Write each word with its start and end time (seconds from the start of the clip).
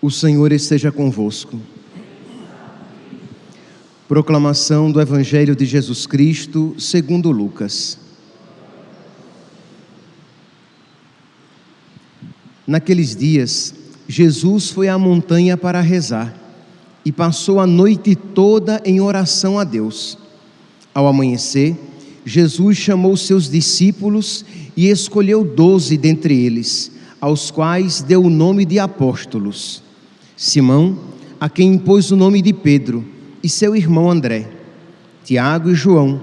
O 0.00 0.12
Senhor 0.12 0.52
esteja 0.52 0.92
convosco. 0.92 1.58
Proclamação 4.06 4.92
do 4.92 5.00
Evangelho 5.00 5.56
de 5.56 5.66
Jesus 5.66 6.06
Cristo, 6.06 6.72
segundo 6.78 7.32
Lucas. 7.32 7.98
Naqueles 12.64 13.16
dias, 13.16 13.74
Jesus 14.06 14.70
foi 14.70 14.88
à 14.88 14.96
montanha 14.96 15.56
para 15.56 15.80
rezar 15.80 16.32
e 17.04 17.10
passou 17.10 17.58
a 17.58 17.66
noite 17.66 18.14
toda 18.14 18.80
em 18.84 19.00
oração 19.00 19.58
a 19.58 19.64
Deus. 19.64 20.16
Ao 20.94 21.08
amanhecer, 21.08 21.76
Jesus 22.24 22.76
chamou 22.76 23.16
seus 23.16 23.50
discípulos 23.50 24.44
e 24.76 24.88
escolheu 24.88 25.42
doze 25.42 25.96
dentre 25.96 26.38
eles, 26.38 26.92
aos 27.20 27.50
quais 27.50 28.00
deu 28.00 28.22
o 28.22 28.30
nome 28.30 28.64
de 28.64 28.78
apóstolos 28.78 29.87
Simão, 30.38 30.96
a 31.40 31.48
quem 31.48 31.74
impôs 31.74 32.12
o 32.12 32.16
nome 32.16 32.40
de 32.40 32.52
Pedro, 32.52 33.04
e 33.42 33.48
seu 33.48 33.74
irmão 33.74 34.08
André, 34.08 34.48
Tiago 35.24 35.68
e 35.68 35.74
João, 35.74 36.22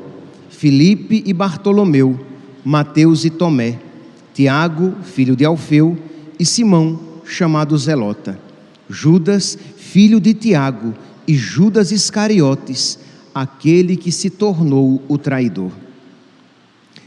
Filipe 0.49 1.21
e 1.25 1.33
Bartolomeu, 1.33 2.17
Mateus 2.63 3.25
e 3.25 3.29
Tomé, 3.29 3.77
Tiago, 4.33 4.95
filho 5.03 5.35
de 5.35 5.43
Alfeu, 5.43 5.97
e 6.39 6.45
Simão, 6.45 6.97
chamado 7.25 7.77
Zelota, 7.77 8.39
Judas, 8.89 9.57
filho 9.75 10.21
de 10.21 10.33
Tiago, 10.33 10.93
e 11.27 11.35
Judas 11.35 11.91
Iscariotes, 11.91 12.97
aquele 13.33 13.97
que 13.97 14.13
se 14.13 14.29
tornou 14.29 15.03
o 15.09 15.17
traidor. 15.17 15.71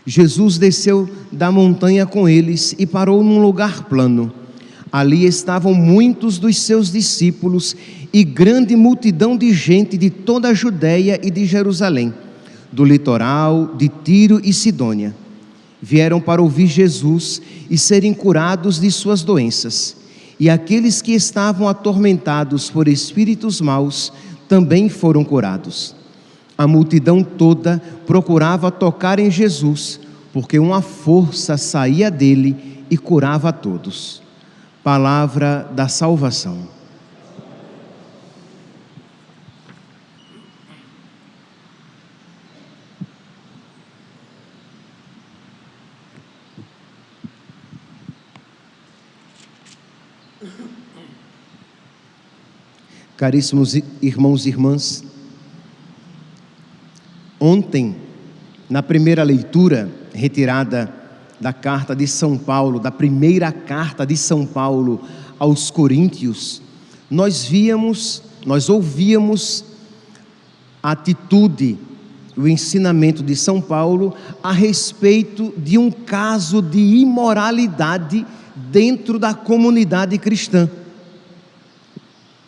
Jesus 0.05 0.59
desceu 0.59 1.09
da 1.33 1.51
montanha 1.51 2.05
com 2.05 2.29
eles 2.29 2.75
e 2.79 2.85
parou 2.85 3.25
num 3.25 3.41
lugar 3.41 3.85
plano 3.85 4.31
Ali 4.91 5.27
estavam 5.27 5.75
muitos 5.75 6.39
dos 6.39 6.57
seus 6.57 6.91
discípulos 6.91 7.77
e 8.13 8.25
grande 8.25 8.75
multidão 8.75 9.37
de 9.37 9.53
gente 9.53 9.99
de 9.99 10.09
toda 10.09 10.49
a 10.49 10.55
Judéia 10.55 11.21
e 11.23 11.31
de 11.31 11.45
Jerusalém, 11.45 12.13
do 12.73 12.85
litoral, 12.85 13.75
de 13.77 13.89
Tiro 13.89 14.41
e 14.43 14.53
Sidônia. 14.53 15.15
Vieram 15.81 16.21
para 16.21 16.41
ouvir 16.41 16.67
Jesus 16.67 17.41
e 17.69 17.77
serem 17.77 18.15
curados 18.15 18.81
de 18.81 18.91
suas 18.91 19.23
doenças. 19.23 19.97
E 20.41 20.49
aqueles 20.49 21.03
que 21.03 21.13
estavam 21.13 21.69
atormentados 21.69 22.71
por 22.71 22.89
espíritos 22.89 23.61
maus 23.61 24.13
também 24.49 24.89
foram 24.89 25.23
curados. 25.23 25.95
A 26.57 26.67
multidão 26.67 27.23
toda 27.23 27.81
procurava 28.07 28.71
tocar 28.71 29.19
em 29.19 29.31
Jesus, 29.31 30.01
porque 30.33 30.59
uma 30.59 30.81
força 30.81 31.57
saía 31.57 32.11
dele 32.11 32.57
e 32.91 32.97
curava 32.97 33.51
a 33.51 33.53
todos 33.53 34.28
palavra 34.83 35.69
da 35.75 35.89
salvação. 35.89 36.69
Caríssimos 53.17 53.75
irmãos 54.01 54.47
e 54.47 54.49
irmãs, 54.49 55.05
ontem, 57.41 57.97
na 58.71 58.81
primeira 58.81 59.25
leitura 59.25 59.91
retirada 60.15 60.98
da 61.41 61.53
carta 61.53 61.95
de 61.95 62.07
São 62.07 62.37
Paulo, 62.37 62.81
da 62.81 62.91
primeira 62.91 63.53
carta 63.53 64.05
de 64.07 64.17
São 64.17 64.45
Paulo 64.45 65.01
aos 65.39 65.71
Coríntios, 65.71 66.61
nós 67.11 67.45
víamos, 67.45 68.23
nós 68.45 68.69
ouvíamos 68.69 69.65
a 70.83 70.93
atitude, 70.93 71.79
o 72.37 72.47
ensinamento 72.47 73.23
de 73.23 73.35
São 73.35 73.61
Paulo 73.61 74.15
a 74.43 74.53
respeito 74.53 75.53
de 75.57 75.79
um 75.79 75.91
caso 75.91 76.61
de 76.63 76.79
imoralidade 76.79 78.27
dentro 78.71 79.19
da 79.19 79.35
comunidade 79.35 80.17
cristã. 80.19 80.69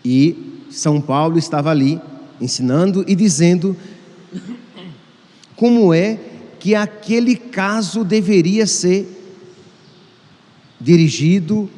E 0.04 0.64
São 0.70 1.00
Paulo 1.00 1.38
estava 1.38 1.70
ali 1.70 2.00
ensinando 2.40 3.04
e 3.06 3.14
dizendo 3.14 3.76
como 5.56 5.92
é 5.92 6.18
que 6.60 6.74
aquele 6.74 7.34
caso 7.34 8.04
deveria 8.04 8.66
ser 8.66 9.08
dirigido, 10.78 11.68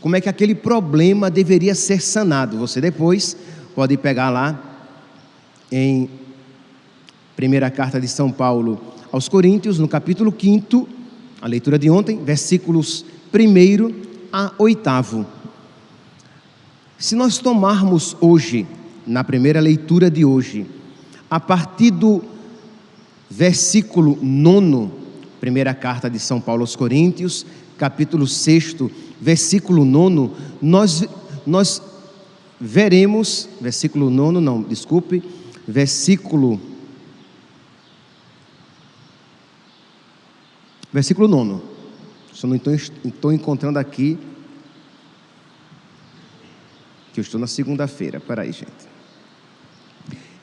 como 0.00 0.16
é 0.16 0.20
que 0.20 0.28
aquele 0.28 0.54
problema 0.54 1.30
deveria 1.30 1.74
ser 1.74 2.00
sanado. 2.00 2.56
Você 2.56 2.80
depois 2.80 3.36
pode 3.74 3.96
pegar 3.98 4.30
lá 4.30 4.60
em 5.70 6.08
primeira 7.36 7.70
carta 7.70 8.00
de 8.00 8.08
São 8.08 8.32
Paulo 8.32 8.80
aos 9.12 9.28
Coríntios, 9.28 9.78
no 9.78 9.86
capítulo 9.86 10.34
5, 10.36 10.88
a 11.40 11.46
leitura 11.46 11.78
de 11.78 11.90
ontem, 11.90 12.24
versículos 12.24 13.04
1 13.32 13.94
a 14.32 14.52
8. 14.58 15.26
Se 16.98 17.14
nós 17.14 17.36
tomarmos 17.36 18.16
hoje, 18.20 18.66
na 19.06 19.22
primeira 19.22 19.60
leitura 19.60 20.10
de 20.10 20.24
hoje, 20.24 20.66
a 21.28 21.40
partir 21.40 21.90
do 21.90 22.31
versículo 23.32 24.18
9, 24.20 24.92
primeira 25.40 25.74
carta 25.74 26.10
de 26.10 26.18
São 26.18 26.38
Paulo 26.38 26.62
aos 26.62 26.76
Coríntios, 26.76 27.46
capítulo 27.78 28.26
6, 28.26 28.76
versículo 29.18 29.86
9, 29.86 30.34
nós, 30.60 31.08
nós 31.46 31.82
veremos, 32.60 33.48
versículo 33.58 34.10
9, 34.10 34.38
não, 34.40 34.62
desculpe, 34.62 35.22
versículo. 35.66 36.60
Versículo 40.92 41.26
9. 41.26 41.62
Só 42.34 42.46
não 42.46 42.56
estou, 42.56 42.74
estou 42.74 43.32
encontrando 43.32 43.78
aqui. 43.78 44.18
Que 47.14 47.20
eu 47.20 47.22
estou 47.22 47.40
na 47.40 47.46
segunda-feira. 47.46 48.20
Peraí, 48.20 48.52
gente. 48.52 48.92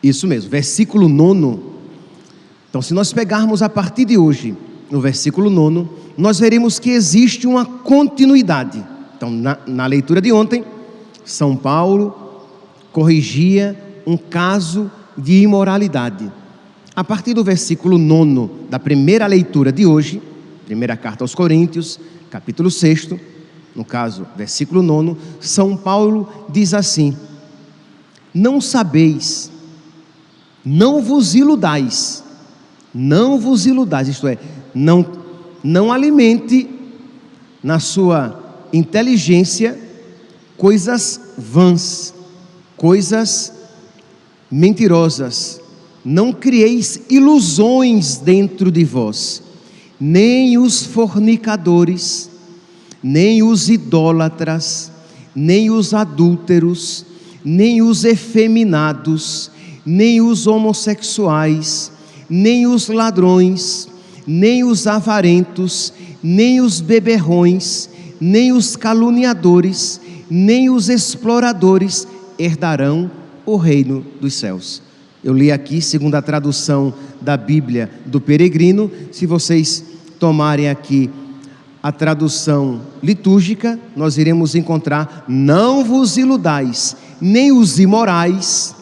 Isso 0.01 0.25
mesmo, 0.25 0.49
versículo 0.49 1.07
9 1.07 1.68
então, 2.69 2.81
se 2.83 2.93
nós 2.93 3.11
pegarmos 3.11 3.63
a 3.63 3.69
partir 3.69 4.05
de 4.05 4.17
hoje, 4.17 4.55
no 4.91 5.01
versículo 5.01 5.49
9, 5.49 5.87
nós 6.15 6.39
veremos 6.39 6.77
que 6.77 6.91
existe 6.91 7.47
uma 7.47 7.65
continuidade. 7.65 8.83
Então, 9.17 9.31
na, 9.31 9.57
na 9.65 9.85
leitura 9.87 10.21
de 10.21 10.31
ontem, 10.31 10.63
São 11.25 11.55
Paulo 11.55 12.13
corrigia 12.91 13.77
um 14.05 14.15
caso 14.15 14.91
de 15.17 15.41
imoralidade. 15.41 16.31
A 16.95 17.03
partir 17.03 17.33
do 17.33 17.43
versículo 17.43 17.97
9 17.97 18.51
da 18.69 18.77
primeira 18.77 19.25
leitura 19.25 19.71
de 19.71 19.85
hoje, 19.85 20.21
primeira 20.65 20.95
carta 20.95 21.23
aos 21.23 21.33
Coríntios, 21.33 21.99
capítulo 22.29 22.69
6, 22.69 23.09
no 23.75 23.83
caso, 23.83 24.27
versículo 24.37 24.83
9, 24.83 25.15
São 25.39 25.75
Paulo 25.75 26.29
diz 26.49 26.73
assim: 26.75 27.15
Não 28.33 28.61
sabeis, 28.61 29.51
não 30.63 31.01
vos 31.01 31.33
iludais, 31.33 32.23
não 32.93 33.39
vos 33.39 33.65
iludais, 33.65 34.07
isto 34.07 34.27
é, 34.27 34.37
não, 34.73 35.05
não 35.63 35.91
alimente 35.91 36.69
na 37.63 37.79
sua 37.79 38.39
inteligência 38.71 39.77
coisas 40.57 41.19
vãs, 41.37 42.13
coisas 42.75 43.53
mentirosas. 44.51 45.61
Não 46.03 46.31
crieis 46.31 47.01
ilusões 47.09 48.17
dentro 48.17 48.71
de 48.71 48.83
vós, 48.85 49.43
nem 49.99 50.57
os 50.57 50.83
fornicadores, 50.83 52.29
nem 53.03 53.43
os 53.43 53.69
idólatras, 53.69 54.91
nem 55.35 55.69
os 55.69 55.93
adúlteros, 55.93 57.05
nem 57.43 57.81
os 57.81 58.05
efeminados, 58.05 59.51
nem 59.85 60.21
os 60.21 60.47
homossexuais, 60.47 61.91
nem 62.29 62.67
os 62.67 62.87
ladrões, 62.87 63.87
nem 64.25 64.63
os 64.63 64.85
avarentos, 64.85 65.91
nem 66.21 66.61
os 66.61 66.81
beberrões, 66.81 67.89
nem 68.19 68.51
os 68.51 68.75
caluniadores, 68.75 69.99
nem 70.29 70.69
os 70.69 70.89
exploradores 70.89 72.07
herdarão 72.37 73.09
o 73.45 73.57
reino 73.57 74.05
dos 74.21 74.35
céus. 74.35 74.81
Eu 75.23 75.33
li 75.33 75.51
aqui, 75.51 75.81
segundo 75.81 76.15
a 76.15 76.21
tradução 76.21 76.93
da 77.19 77.35
Bíblia 77.35 77.89
do 78.05 78.21
Peregrino, 78.21 78.89
se 79.11 79.25
vocês 79.25 79.83
tomarem 80.19 80.69
aqui 80.69 81.09
a 81.81 81.91
tradução 81.91 82.81
litúrgica, 83.01 83.79
nós 83.95 84.17
iremos 84.17 84.55
encontrar: 84.55 85.25
não 85.27 85.83
vos 85.83 86.17
iludais, 86.17 86.95
nem 87.19 87.51
os 87.51 87.79
imorais, 87.79 88.75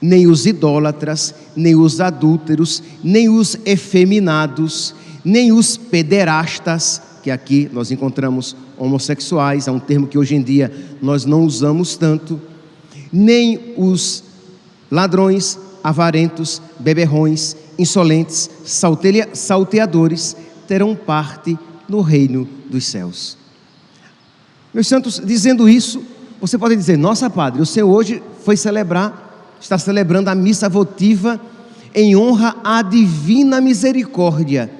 nem 0.00 0.26
os 0.26 0.46
idólatras, 0.46 1.34
nem 1.56 1.74
os 1.74 2.00
adúlteros, 2.00 2.82
nem 3.02 3.28
os 3.28 3.56
efeminados, 3.64 4.94
nem 5.24 5.52
os 5.52 5.76
pederastas, 5.76 7.00
que 7.22 7.30
aqui 7.30 7.70
nós 7.72 7.90
encontramos 7.90 8.56
homossexuais, 8.76 9.68
é 9.68 9.70
um 9.70 9.78
termo 9.78 10.06
que 10.06 10.18
hoje 10.18 10.34
em 10.34 10.42
dia 10.42 10.72
nós 11.00 11.24
não 11.24 11.44
usamos 11.44 11.96
tanto, 11.96 12.40
nem 13.12 13.74
os 13.76 14.24
ladrões, 14.90 15.58
avarentos, 15.84 16.60
beberrões, 16.78 17.56
insolentes, 17.78 18.50
salteadores 19.32 20.36
terão 20.66 20.94
parte 20.94 21.58
no 21.88 22.00
reino 22.00 22.48
dos 22.68 22.86
céus. 22.86 23.36
Meus 24.72 24.86
santos, 24.86 25.20
dizendo 25.24 25.68
isso, 25.68 26.02
você 26.40 26.56
pode 26.56 26.74
dizer: 26.74 26.96
Nossa, 26.96 27.28
Padre, 27.28 27.60
o 27.60 27.66
Senhor 27.66 27.88
hoje 27.88 28.22
foi 28.44 28.56
celebrar, 28.56 29.31
está 29.62 29.78
celebrando 29.78 30.28
a 30.28 30.34
missa 30.34 30.68
votiva 30.68 31.40
em 31.94 32.16
honra 32.16 32.56
à 32.64 32.82
divina 32.82 33.60
misericórdia. 33.60 34.70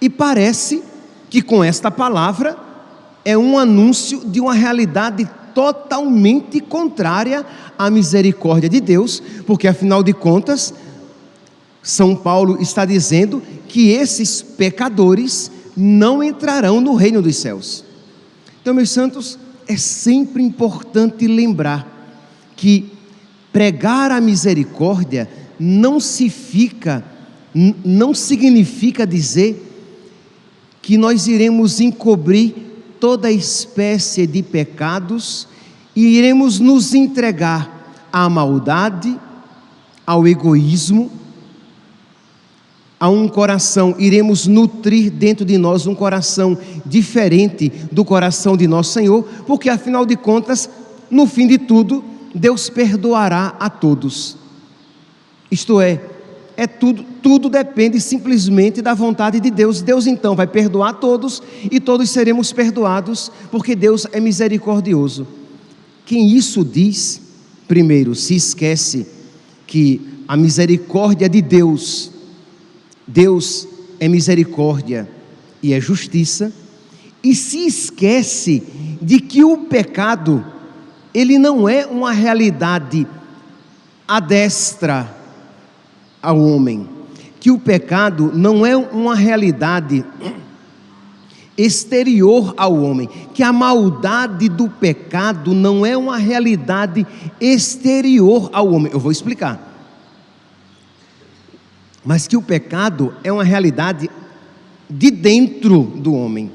E 0.00 0.08
parece 0.08 0.82
que 1.28 1.42
com 1.42 1.62
esta 1.62 1.90
palavra 1.90 2.56
é 3.24 3.36
um 3.36 3.58
anúncio 3.58 4.24
de 4.24 4.40
uma 4.40 4.54
realidade 4.54 5.28
totalmente 5.54 6.60
contrária 6.60 7.44
à 7.78 7.90
misericórdia 7.90 8.68
de 8.68 8.80
Deus, 8.80 9.22
porque 9.46 9.66
afinal 9.66 10.02
de 10.02 10.12
contas, 10.12 10.72
São 11.82 12.14
Paulo 12.14 12.60
está 12.60 12.84
dizendo 12.84 13.42
que 13.68 13.90
esses 13.90 14.40
pecadores 14.40 15.50
não 15.76 16.22
entrarão 16.22 16.80
no 16.80 16.94
reino 16.94 17.20
dos 17.20 17.36
céus. 17.36 17.84
Então, 18.60 18.72
meus 18.72 18.90
santos, 18.90 19.38
é 19.66 19.76
sempre 19.76 20.42
importante 20.42 21.26
lembrar 21.26 21.88
que 22.56 22.91
pregar 23.52 24.10
a 24.10 24.20
misericórdia 24.20 25.28
não 25.58 26.00
se 26.00 26.28
fica, 26.28 27.04
não 27.84 28.14
significa 28.14 29.06
dizer 29.06 29.68
que 30.80 30.96
nós 30.96 31.26
iremos 31.26 31.80
encobrir 31.80 32.54
toda 32.98 33.30
espécie 33.30 34.26
de 34.26 34.42
pecados 34.42 35.46
e 35.94 36.18
iremos 36.18 36.58
nos 36.58 36.94
entregar 36.94 38.08
à 38.12 38.28
maldade, 38.28 39.18
ao 40.06 40.26
egoísmo, 40.26 41.10
a 42.98 43.08
um 43.08 43.26
coração, 43.26 43.96
iremos 43.98 44.46
nutrir 44.46 45.10
dentro 45.10 45.44
de 45.44 45.58
nós 45.58 45.88
um 45.88 45.94
coração 45.94 46.56
diferente 46.86 47.72
do 47.90 48.04
coração 48.04 48.56
de 48.56 48.68
nosso 48.68 48.92
Senhor, 48.92 49.24
porque 49.44 49.68
afinal 49.68 50.06
de 50.06 50.14
contas, 50.14 50.70
no 51.10 51.26
fim 51.26 51.48
de 51.48 51.58
tudo, 51.58 52.11
Deus 52.34 52.68
perdoará 52.70 53.56
a 53.58 53.68
todos. 53.68 54.36
Isto 55.50 55.80
é, 55.80 56.00
é 56.56 56.66
tudo, 56.66 57.04
tudo 57.22 57.48
depende 57.48 58.00
simplesmente 58.00 58.80
da 58.80 58.94
vontade 58.94 59.40
de 59.40 59.50
Deus. 59.50 59.82
Deus 59.82 60.06
então 60.06 60.34
vai 60.34 60.46
perdoar 60.46 60.94
todos 60.94 61.42
e 61.70 61.78
todos 61.78 62.10
seremos 62.10 62.52
perdoados, 62.52 63.30
porque 63.50 63.76
Deus 63.76 64.06
é 64.12 64.20
misericordioso. 64.20 65.26
Quem 66.06 66.34
isso 66.34 66.64
diz, 66.64 67.20
primeiro, 67.68 68.14
se 68.14 68.34
esquece 68.34 69.06
que 69.66 70.00
a 70.26 70.36
misericórdia 70.36 71.28
de 71.28 71.42
Deus 71.42 72.12
Deus 73.06 73.68
é 74.00 74.08
misericórdia 74.08 75.08
e 75.62 75.72
é 75.72 75.80
justiça, 75.80 76.52
e 77.22 77.34
se 77.34 77.66
esquece 77.66 78.62
de 79.00 79.20
que 79.20 79.44
o 79.44 79.58
pecado, 79.58 80.44
ele 81.14 81.38
não 81.38 81.68
é 81.68 81.86
uma 81.86 82.12
realidade 82.12 83.06
adestra 84.06 85.14
ao 86.20 86.38
homem, 86.40 86.88
que 87.40 87.50
o 87.50 87.58
pecado 87.58 88.30
não 88.34 88.64
é 88.64 88.76
uma 88.76 89.14
realidade 89.14 90.04
exterior 91.56 92.54
ao 92.56 92.74
homem, 92.74 93.08
que 93.34 93.42
a 93.42 93.52
maldade 93.52 94.48
do 94.48 94.68
pecado 94.68 95.54
não 95.54 95.84
é 95.84 95.96
uma 95.96 96.16
realidade 96.16 97.06
exterior 97.40 98.48
ao 98.52 98.72
homem. 98.72 98.92
Eu 98.92 99.00
vou 99.00 99.12
explicar 99.12 99.72
mas 102.04 102.26
que 102.26 102.36
o 102.36 102.42
pecado 102.42 103.14
é 103.22 103.30
uma 103.30 103.44
realidade 103.44 104.10
de 104.90 105.10
dentro 105.10 105.82
do 105.82 106.14
homem. 106.14 106.50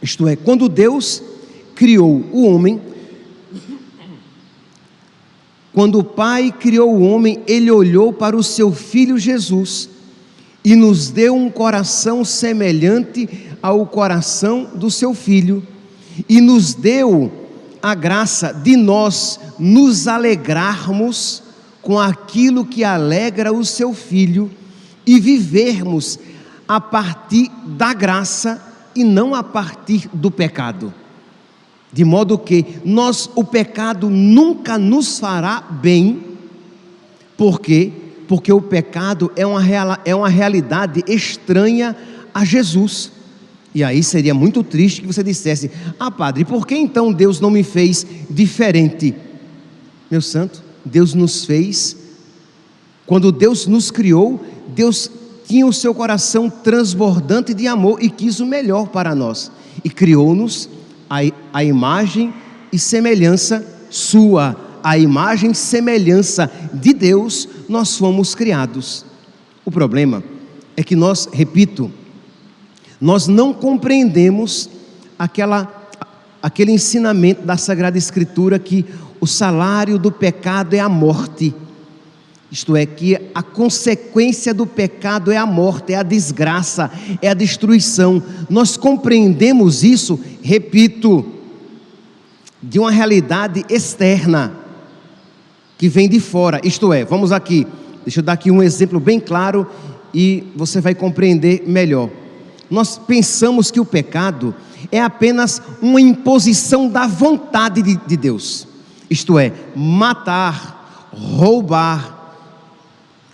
Isto 0.00 0.28
é, 0.28 0.36
quando 0.36 0.68
Deus 0.68 1.22
criou 1.74 2.24
o 2.32 2.46
homem, 2.46 2.80
quando 5.72 5.98
o 5.98 6.04
Pai 6.04 6.52
criou 6.52 6.94
o 6.94 7.02
homem, 7.02 7.42
ele 7.46 7.70
olhou 7.70 8.12
para 8.12 8.36
o 8.36 8.42
seu 8.42 8.72
filho 8.72 9.18
Jesus 9.18 9.88
e 10.64 10.74
nos 10.74 11.10
deu 11.10 11.34
um 11.34 11.50
coração 11.50 12.24
semelhante 12.24 13.28
ao 13.62 13.86
coração 13.86 14.70
do 14.74 14.90
seu 14.90 15.14
filho 15.14 15.66
e 16.28 16.40
nos 16.40 16.74
deu 16.74 17.30
a 17.82 17.94
graça 17.94 18.52
de 18.52 18.76
nós 18.76 19.38
nos 19.58 20.08
alegrarmos 20.08 21.42
com 21.80 21.98
aquilo 21.98 22.66
que 22.66 22.82
alegra 22.82 23.52
o 23.52 23.64
seu 23.64 23.94
filho 23.94 24.50
e 25.06 25.20
vivermos 25.20 26.18
a 26.66 26.80
partir 26.80 27.50
da 27.64 27.94
graça 27.94 28.62
e 28.94 29.04
não 29.04 29.34
a 29.34 29.42
partir 29.42 30.08
do 30.12 30.30
pecado. 30.30 30.92
De 31.92 32.04
modo 32.04 32.38
que 32.38 32.64
nós 32.84 33.30
o 33.34 33.42
pecado 33.42 34.10
nunca 34.10 34.76
nos 34.76 35.18
fará 35.18 35.60
bem. 35.60 36.22
Por 37.36 37.60
quê? 37.60 37.92
Porque 38.26 38.52
o 38.52 38.60
pecado 38.60 39.32
é 39.34 39.46
uma, 39.46 39.60
real, 39.60 39.96
é 40.04 40.14
uma 40.14 40.28
realidade 40.28 41.02
estranha 41.06 41.96
a 42.34 42.44
Jesus. 42.44 43.10
E 43.74 43.82
aí 43.82 44.02
seria 44.02 44.34
muito 44.34 44.62
triste 44.62 45.00
que 45.00 45.06
você 45.06 45.22
dissesse: 45.22 45.70
Ah, 45.98 46.10
padre, 46.10 46.44
por 46.44 46.66
que 46.66 46.74
então 46.74 47.12
Deus 47.12 47.40
não 47.40 47.50
me 47.50 47.62
fez 47.62 48.06
diferente? 48.28 49.14
Meu 50.10 50.20
santo, 50.20 50.62
Deus 50.84 51.14
nos 51.14 51.44
fez, 51.44 51.96
quando 53.06 53.32
Deus 53.32 53.66
nos 53.66 53.90
criou, 53.90 54.42
Deus 54.68 55.10
tinha 55.46 55.66
o 55.66 55.72
seu 55.72 55.94
coração 55.94 56.50
transbordante 56.50 57.54
de 57.54 57.66
amor 57.66 58.02
e 58.02 58.10
quis 58.10 58.40
o 58.40 58.46
melhor 58.46 58.88
para 58.88 59.14
nós, 59.14 59.50
e 59.82 59.88
criou-nos 59.88 60.68
a, 61.58 61.64
imagem 61.64 62.32
e 62.72 62.78
semelhança 62.78 63.66
sua, 63.90 64.56
a 64.80 64.96
imagem 64.96 65.50
e 65.50 65.54
semelhança 65.56 66.48
de 66.72 66.94
Deus, 66.94 67.48
nós 67.68 67.96
fomos 67.96 68.32
criados. 68.32 69.04
O 69.64 69.70
problema 69.70 70.22
é 70.76 70.84
que 70.84 70.94
nós, 70.94 71.28
repito, 71.32 71.90
nós 73.00 73.26
não 73.26 73.52
compreendemos 73.52 74.70
aquela, 75.18 75.90
aquele 76.40 76.70
ensinamento 76.70 77.42
da 77.44 77.56
Sagrada 77.56 77.98
Escritura 77.98 78.56
que 78.60 78.86
o 79.20 79.26
salário 79.26 79.98
do 79.98 80.12
pecado 80.12 80.74
é 80.74 80.78
a 80.78 80.88
morte. 80.88 81.52
Isto 82.52 82.76
é, 82.76 82.86
que 82.86 83.18
a 83.34 83.42
consequência 83.42 84.54
do 84.54 84.64
pecado 84.64 85.32
é 85.32 85.36
a 85.36 85.44
morte, 85.44 85.92
é 85.92 85.96
a 85.96 86.04
desgraça, 86.04 86.88
é 87.20 87.28
a 87.28 87.34
destruição. 87.34 88.22
Nós 88.48 88.76
compreendemos 88.76 89.82
isso, 89.82 90.20
repito, 90.40 91.37
de 92.62 92.78
uma 92.78 92.90
realidade 92.90 93.64
externa, 93.68 94.52
que 95.76 95.88
vem 95.88 96.08
de 96.08 96.18
fora. 96.18 96.60
Isto 96.64 96.92
é, 96.92 97.04
vamos 97.04 97.30
aqui, 97.32 97.66
deixa 98.04 98.20
eu 98.20 98.24
dar 98.24 98.32
aqui 98.32 98.50
um 98.50 98.62
exemplo 98.62 98.98
bem 98.98 99.20
claro 99.20 99.66
e 100.12 100.44
você 100.56 100.80
vai 100.80 100.94
compreender 100.94 101.64
melhor. 101.66 102.10
Nós 102.70 102.98
pensamos 102.98 103.70
que 103.70 103.80
o 103.80 103.84
pecado 103.84 104.54
é 104.90 105.00
apenas 105.00 105.62
uma 105.80 106.00
imposição 106.00 106.88
da 106.88 107.06
vontade 107.06 107.82
de, 107.82 107.96
de 107.96 108.16
Deus 108.16 108.68
isto 109.10 109.38
é, 109.38 109.52
matar, 109.74 111.08
roubar, 111.12 112.34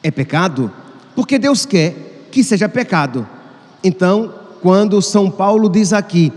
é 0.02 0.10
pecado? 0.10 0.70
Porque 1.16 1.38
Deus 1.38 1.66
quer 1.66 2.28
que 2.30 2.44
seja 2.44 2.68
pecado. 2.68 3.26
Então, 3.82 4.32
quando 4.62 5.02
São 5.02 5.30
Paulo 5.30 5.68
diz 5.68 5.92
aqui 5.92 6.32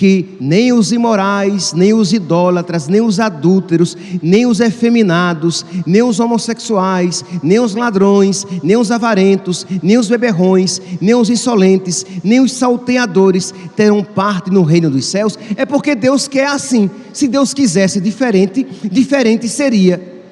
que 0.00 0.34
nem 0.40 0.72
os 0.72 0.92
imorais, 0.92 1.74
nem 1.74 1.92
os 1.92 2.10
idólatras, 2.10 2.88
nem 2.88 3.02
os 3.02 3.20
adúlteros, 3.20 3.94
nem 4.22 4.46
os 4.46 4.58
efeminados, 4.58 5.62
nem 5.86 6.02
os 6.02 6.18
homossexuais, 6.18 7.22
nem 7.42 7.60
os 7.60 7.74
ladrões, 7.74 8.46
nem 8.62 8.78
os 8.78 8.90
avarentos, 8.90 9.66
nem 9.82 9.98
os 9.98 10.08
beberrões, 10.08 10.80
nem 11.02 11.14
os 11.14 11.28
insolentes, 11.28 12.06
nem 12.24 12.40
os 12.40 12.52
salteadores 12.52 13.52
terão 13.76 14.02
parte 14.02 14.50
no 14.50 14.62
reino 14.62 14.88
dos 14.88 15.04
céus, 15.04 15.38
é 15.54 15.66
porque 15.66 15.94
Deus 15.94 16.26
quer 16.26 16.46
assim. 16.46 16.88
Se 17.12 17.28
Deus 17.28 17.52
quisesse 17.52 18.00
diferente, 18.00 18.66
diferente 18.90 19.50
seria. 19.50 20.22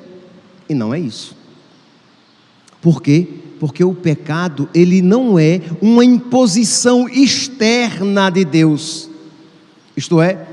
E 0.67 0.73
não 0.73 0.95
é 0.95 0.99
isso. 0.99 1.37
Por 2.81 3.03
quê? 3.03 3.29
Porque 3.61 3.85
o 3.85 3.93
pecado, 3.93 4.67
ele 4.75 5.03
não 5.03 5.39
é 5.39 5.61
uma 5.83 6.07
imposição 6.07 7.07
externa 7.07 8.31
de 8.31 8.47
Deus 8.47 9.08
isto 9.99 10.21
é, 10.21 10.47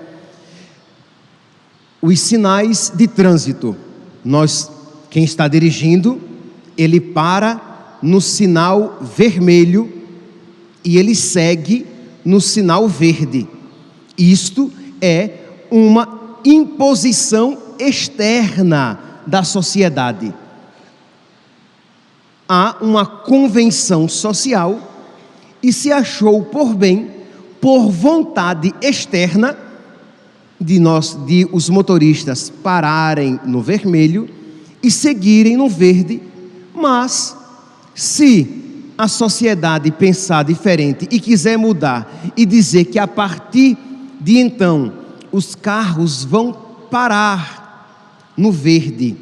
os 2.02 2.20
sinais 2.20 2.92
de 2.94 3.08
trânsito. 3.08 3.76
Nós, 4.24 4.72
quem 5.10 5.24
está 5.24 5.48
dirigindo, 5.48 6.20
ele 6.76 7.00
para 7.00 7.98
no 8.02 8.20
sinal 8.20 8.98
vermelho 9.02 9.92
e 10.84 10.98
ele 10.98 11.14
segue 11.14 11.86
no 12.24 12.42
sinal 12.42 12.88
verde. 12.88 13.48
Isto 14.18 14.72
é 15.00 15.30
uma 15.70 16.40
imposição 16.44 17.58
externa 17.78 19.00
da 19.28 19.44
sociedade. 19.44 20.34
Há 22.50 22.78
uma 22.82 23.06
convenção 23.06 24.10
social 24.10 24.80
e 25.62 25.72
se 25.72 25.92
achou 25.92 26.44
por 26.44 26.74
bem, 26.74 27.12
por 27.66 27.90
vontade 27.90 28.72
externa, 28.80 29.58
de 30.62 30.80
nós, 30.80 31.18
de 31.26 31.50
os 31.52 31.68
motoristas 31.68 32.54
pararem 32.62 33.40
no 33.44 33.60
vermelho 33.60 34.30
e 34.84 34.92
seguirem 34.92 35.58
no 35.58 35.68
verde, 35.68 36.22
mas 36.76 37.36
se 37.96 38.92
a 38.96 39.08
sociedade 39.08 39.90
pensar 39.90 40.44
diferente 40.44 41.08
e 41.10 41.20
quiser 41.20 41.58
mudar 41.58 42.08
e 42.38 42.46
dizer 42.46 42.86
que 42.86 43.00
a 43.00 43.08
partir 43.08 43.76
de 44.22 44.38
então 44.38 44.94
os 45.32 45.56
carros 45.56 46.24
vão 46.24 46.54
parar 46.92 48.30
no 48.38 48.52
verde 48.52 49.18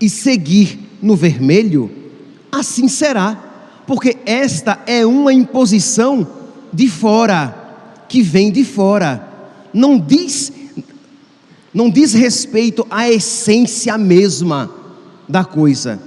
e 0.00 0.08
seguir 0.08 0.78
no 1.02 1.16
vermelho, 1.16 1.90
assim 2.52 2.86
será, 2.86 3.82
porque 3.88 4.18
esta 4.24 4.78
é 4.86 5.04
uma 5.04 5.32
imposição 5.32 6.24
de 6.72 6.88
fora, 6.88 7.57
que 8.08 8.22
vem 8.22 8.50
de 8.50 8.64
fora. 8.64 9.26
Não 9.72 9.98
diz 9.98 10.52
não 11.72 11.90
diz 11.90 12.14
respeito 12.14 12.86
à 12.90 13.08
essência 13.08 13.96
mesma 13.98 14.70
da 15.28 15.44
coisa, 15.44 16.00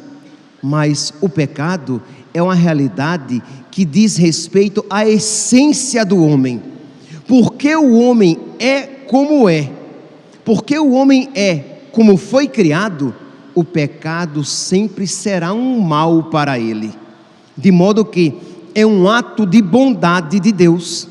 mas 0.62 1.13
o 1.22 1.29
pecado 1.29 2.01
é 2.34 2.41
uma 2.41 2.55
realidade 2.55 3.41
que 3.70 3.86
diz 3.86 4.17
respeito 4.17 4.84
à 4.89 5.08
essência 5.08 6.03
do 6.03 6.22
homem. 6.25 6.62
Porque 7.27 7.74
o 7.75 8.00
homem 8.00 8.38
é 8.60 8.81
como 8.81 9.48
é, 9.48 9.72
porque 10.43 10.77
o 10.77 10.91
homem 10.91 11.29
é 11.36 11.63
como 11.91 12.17
foi 12.17 12.48
criado, 12.48 13.13
o 13.53 13.63
pecado 13.63 14.43
sempre 14.43 15.05
será 15.05 15.53
um 15.53 15.79
mal 15.79 16.24
para 16.24 16.58
ele. 16.58 16.91
De 17.55 17.72
modo 17.72 18.03
que 18.03 18.34
é 18.74 18.86
um 18.86 19.08
ato 19.10 19.46
de 19.46 19.62
bondade 19.62 20.39
de 20.39 20.51
Deus, 20.51 21.08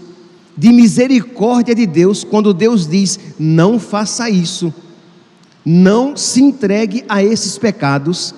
de 0.61 0.71
misericórdia 0.71 1.75
de 1.75 1.87
Deus, 1.87 2.23
quando 2.23 2.52
Deus 2.52 2.87
diz: 2.87 3.19
não 3.38 3.81
faça 3.81 4.29
isso, 4.29 4.75
não 5.64 6.14
se 6.14 6.43
entregue 6.43 7.02
a 7.09 7.25
esses 7.25 7.57
pecados, 7.57 8.35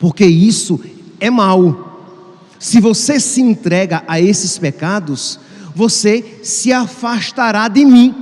porque 0.00 0.24
isso 0.24 0.80
é 1.20 1.28
mal. 1.28 2.16
Se 2.58 2.80
você 2.80 3.20
se 3.20 3.42
entrega 3.42 4.02
a 4.08 4.18
esses 4.18 4.56
pecados, 4.56 5.38
você 5.74 6.40
se 6.42 6.72
afastará 6.72 7.68
de 7.68 7.84
mim, 7.84 8.14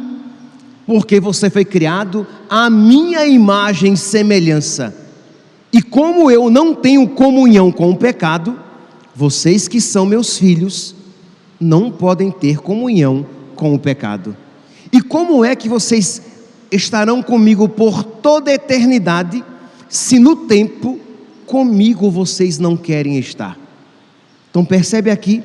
porque 0.84 1.20
você 1.20 1.48
foi 1.48 1.64
criado 1.64 2.26
à 2.50 2.68
minha 2.68 3.25
imagem 3.25 3.92
e 3.92 3.96
semelhança. 3.96 4.92
E 5.72 5.80
como 5.80 6.28
eu 6.28 6.50
não 6.50 6.75
tenho 6.75 7.08
comunhão 7.10 7.70
com 7.70 7.88
o 7.88 7.96
pecado, 7.96 8.58
vocês 9.14 9.68
que 9.68 9.80
são 9.80 10.04
meus 10.04 10.36
filhos 10.36 10.95
não 11.60 11.90
podem 11.90 12.30
ter 12.30 12.58
comunhão 12.58 13.26
com 13.54 13.75
o 13.75 13.78
pecado. 13.78 14.36
E 14.92 15.00
como 15.00 15.44
é 15.44 15.56
que 15.56 15.68
vocês 15.68 16.22
estarão 16.70 17.22
comigo 17.22 17.68
por 17.68 18.04
toda 18.04 18.50
a 18.50 18.54
eternidade, 18.54 19.42
se 19.88 20.18
no 20.18 20.36
tempo 20.36 20.98
comigo 21.46 22.10
vocês 22.10 22.58
não 22.58 22.76
querem 22.76 23.18
estar? 23.18 23.58
Então 24.50 24.64
percebe 24.64 25.10
aqui 25.10 25.42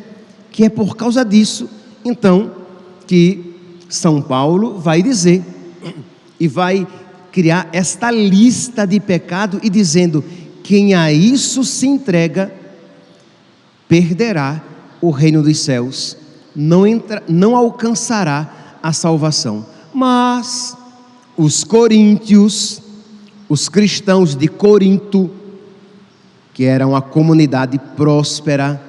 que 0.52 0.66
é 0.66 0.70
por 0.70 0.96
causa 0.96 1.24
disso, 1.24 1.70
então, 2.04 2.52
que 3.08 3.56
São 3.90 4.22
Paulo 4.22 4.80
vai 4.80 5.02
dizer 5.02 5.44
e 6.40 6.48
vai 6.48 6.86
criar 7.32 7.70
esta 7.72 8.12
lista 8.12 8.86
de 8.86 9.00
pecado 9.00 9.60
e 9.64 9.70
dizendo: 9.70 10.24
quem 10.64 10.94
a 10.94 11.12
isso 11.12 11.64
se 11.64 11.88
entrega 11.88 12.54
perderá 13.88 14.64
o 15.02 15.10
reino 15.10 15.42
dos 15.42 15.58
céus, 15.60 16.16
não, 16.56 16.86
entra, 16.86 17.24
não 17.28 17.56
alcançará 17.56 18.78
a 18.84 18.94
salvação. 18.94 19.66
Mas 19.94 20.78
os 21.36 21.64
coríntios, 21.64 22.82
os 23.50 23.68
cristãos 23.68 24.36
de 24.36 24.48
Corinto, 24.48 25.30
que 26.54 26.66
eram 26.66 26.96
a 26.96 27.02
comunidade 27.02 27.80
próspera, 27.98 28.82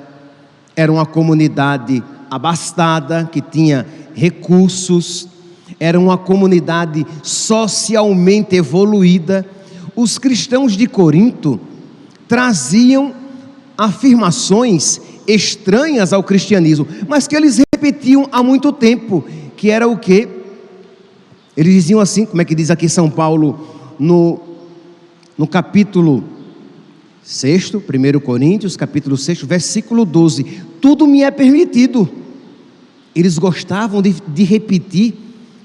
era 0.77 0.93
uma 0.93 1.07
comunidade 1.07 2.03
abastada, 2.31 3.29
que 3.31 3.41
tinha 3.41 3.87
recursos, 4.15 5.29
era 5.79 5.99
uma 5.99 6.19
comunidade 6.19 7.07
socialmente 7.23 8.57
evoluída. 8.57 9.47
Os 9.95 10.19
cristãos 10.19 10.77
de 10.77 10.87
Corinto 10.87 11.61
traziam 12.29 13.15
afirmações 13.77 15.01
estranhas 15.27 16.13
ao 16.13 16.23
cristianismo, 16.23 16.87
mas 17.09 17.27
que 17.27 17.37
eles 17.37 17.61
repetiam 17.75 18.29
há 18.33 18.43
muito 18.43 18.73
tempo, 18.73 19.25
que 19.57 19.71
era 19.71 19.87
o 19.87 19.97
que? 19.97 20.29
Eles 21.57 21.75
diziam 21.75 22.01
assim, 22.01 22.25
como 22.25 22.41
é 22.41 22.45
que 22.45 22.55
diz 22.55 22.71
aqui 22.71 22.89
São 22.89 23.11
Paulo, 23.11 23.59
no, 23.99 24.41
no 25.37 25.47
capítulo 25.47 26.25
6, 27.23 27.75
1 27.75 28.21
Coríntios, 28.21 28.77
capítulo 28.77 29.17
6, 29.17 29.43
versículo 29.43 30.05
12: 30.05 30.45
Tudo 30.81 31.07
me 31.07 31.23
é 31.23 31.31
permitido. 31.31 32.09
Eles 33.15 33.39
gostavam 33.39 34.01
de, 34.01 34.15
de 34.29 34.43
repetir, 34.43 35.15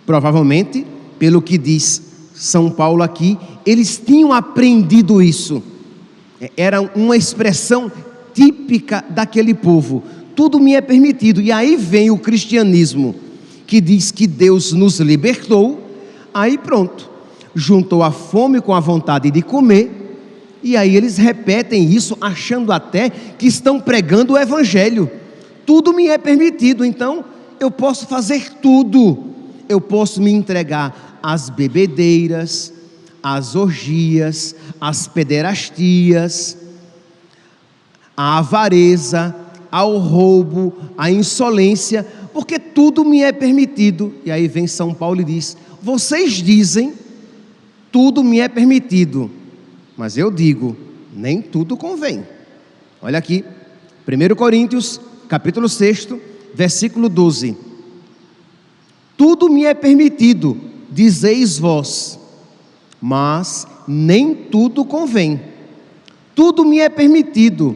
provavelmente, 0.06 0.86
pelo 1.18 1.42
que 1.42 1.58
diz 1.58 2.02
São 2.34 2.70
Paulo 2.70 3.02
aqui, 3.02 3.38
eles 3.66 3.98
tinham 3.98 4.34
aprendido 4.34 5.22
isso. 5.22 5.64
Era 6.56 6.82
uma 6.82 7.18
expressão 7.18 7.92
típica 8.38 9.04
daquele 9.10 9.56
povo. 9.56 10.04
Tudo 10.36 10.60
me 10.60 10.76
é 10.76 10.82
permitido. 10.82 11.42
E 11.42 11.52
aí 11.52 11.76
vem 11.76 12.12
o 12.12 12.20
cristianismo, 12.20 13.16
que 13.66 13.82
diz 13.82 14.12
que 14.12 14.28
Deus 14.28 14.74
nos 14.74 15.00
libertou. 15.00 15.82
Aí 16.32 16.56
pronto, 16.56 17.10
juntou 17.56 18.04
a 18.04 18.12
fome 18.12 18.62
com 18.62 18.76
a 18.76 18.80
vontade 18.80 19.32
de 19.32 19.42
comer 19.42 19.92
e 20.62 20.78
aí 20.78 20.96
eles 20.96 21.18
repetem 21.18 21.90
isso, 21.90 22.16
achando 22.22 22.72
até 22.72 23.10
que 23.10 23.48
estão 23.48 23.80
pregando 23.80 24.34
o 24.34 24.38
Evangelho. 24.38 25.10
Tudo 25.66 25.92
me 25.92 26.08
é 26.08 26.18
permitido, 26.18 26.86
então 26.86 27.26
eu 27.60 27.72
posso 27.72 28.06
fazer 28.06 28.52
tudo. 28.62 29.18
Eu 29.68 29.82
posso 29.82 30.22
me 30.22 30.32
entregar 30.32 31.20
às 31.24 31.50
bebedeiras, 31.50 32.72
às 33.24 33.56
orgias, 33.56 34.56
às 34.80 35.08
pederastias, 35.08 36.58
à 38.18 38.40
avareza, 38.40 39.34
ao 39.72 39.98
roubo, 40.00 40.74
à 40.98 41.10
insolência, 41.10 42.06
porque 42.34 42.60
tudo 42.60 43.06
me 43.06 43.22
é 43.22 43.32
permitido. 43.32 44.14
E 44.26 44.32
aí 44.32 44.50
vem 44.50 44.68
São 44.68 44.94
Paulo 44.94 45.22
e 45.22 45.24
diz: 45.24 45.56
Vocês 45.82 46.34
dizem, 46.34 46.94
tudo 47.92 48.24
me 48.24 48.40
é 48.42 48.50
permitido 48.50 49.32
mas 49.98 50.16
eu 50.16 50.30
digo, 50.30 50.78
nem 51.12 51.42
tudo 51.42 51.76
convém. 51.76 52.24
Olha 53.02 53.18
aqui, 53.18 53.44
1 54.08 54.36
Coríntios, 54.36 55.02
capítulo 55.28 55.68
6, 55.68 56.10
versículo 56.54 57.10
12. 57.10 57.58
Tudo 59.18 59.50
me 59.50 59.66
é 59.66 59.74
permitido, 59.74 60.56
dizeis 60.92 61.58
vós, 61.58 62.20
mas 63.02 63.66
nem 63.88 64.36
tudo 64.36 64.86
convém. 64.86 65.42
Tudo 66.36 66.64
me 66.64 66.80
é 66.80 66.88
permitido, 66.88 67.76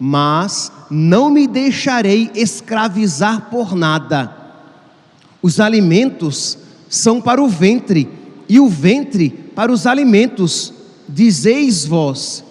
mas 0.00 0.72
não 0.90 1.28
me 1.28 1.46
deixarei 1.46 2.30
escravizar 2.34 3.50
por 3.50 3.76
nada. 3.76 4.34
Os 5.42 5.60
alimentos 5.60 6.56
são 6.88 7.20
para 7.20 7.42
o 7.42 7.48
ventre, 7.48 8.08
e 8.48 8.58
o 8.58 8.66
ventre 8.66 9.28
para 9.54 9.70
os 9.70 9.86
alimentos 9.86 10.72
dizeis 11.06 11.84
vós. 11.84 12.42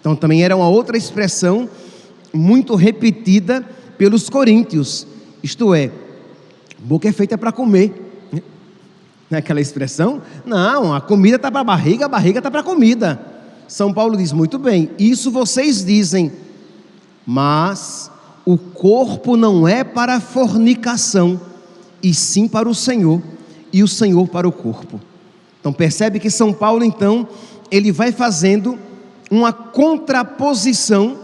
Então 0.00 0.16
também 0.16 0.42
era 0.42 0.56
uma 0.56 0.68
outra 0.68 0.96
expressão 0.96 1.68
muito 2.32 2.74
repetida 2.74 3.62
pelos 3.98 4.30
coríntios. 4.30 5.06
Isto 5.42 5.74
é, 5.74 5.90
boca 6.78 7.08
é 7.08 7.12
feita 7.12 7.36
para 7.36 7.52
comer. 7.52 7.92
Não 9.30 9.36
é 9.36 9.38
aquela 9.38 9.60
expressão? 9.60 10.22
Não, 10.44 10.94
a 10.94 11.00
comida 11.00 11.36
está 11.36 11.50
para 11.50 11.60
a 11.60 11.64
barriga, 11.64 12.06
a 12.06 12.08
barriga 12.08 12.38
está 12.38 12.50
para 12.50 12.60
a 12.60 12.64
comida. 12.64 13.20
São 13.68 13.92
Paulo 13.92 14.16
diz: 14.16 14.32
muito 14.32 14.58
bem, 14.58 14.90
isso 14.98 15.30
vocês 15.30 15.84
dizem, 15.84 16.32
mas 17.26 18.10
o 18.44 18.56
corpo 18.56 19.36
não 19.36 19.66
é 19.66 19.82
para 19.82 20.20
fornicação, 20.20 21.40
e 22.02 22.14
sim 22.14 22.46
para 22.46 22.68
o 22.68 22.74
Senhor, 22.74 23.20
e 23.72 23.82
o 23.82 23.88
Senhor 23.88 24.28
para 24.28 24.48
o 24.48 24.52
corpo. 24.52 25.00
Então 25.60 25.72
percebe 25.72 26.20
que 26.20 26.30
São 26.30 26.52
Paulo 26.52 26.84
então 26.84 27.28
ele 27.70 27.90
vai 27.90 28.12
fazendo 28.12 28.78
uma 29.28 29.52
contraposição 29.52 31.18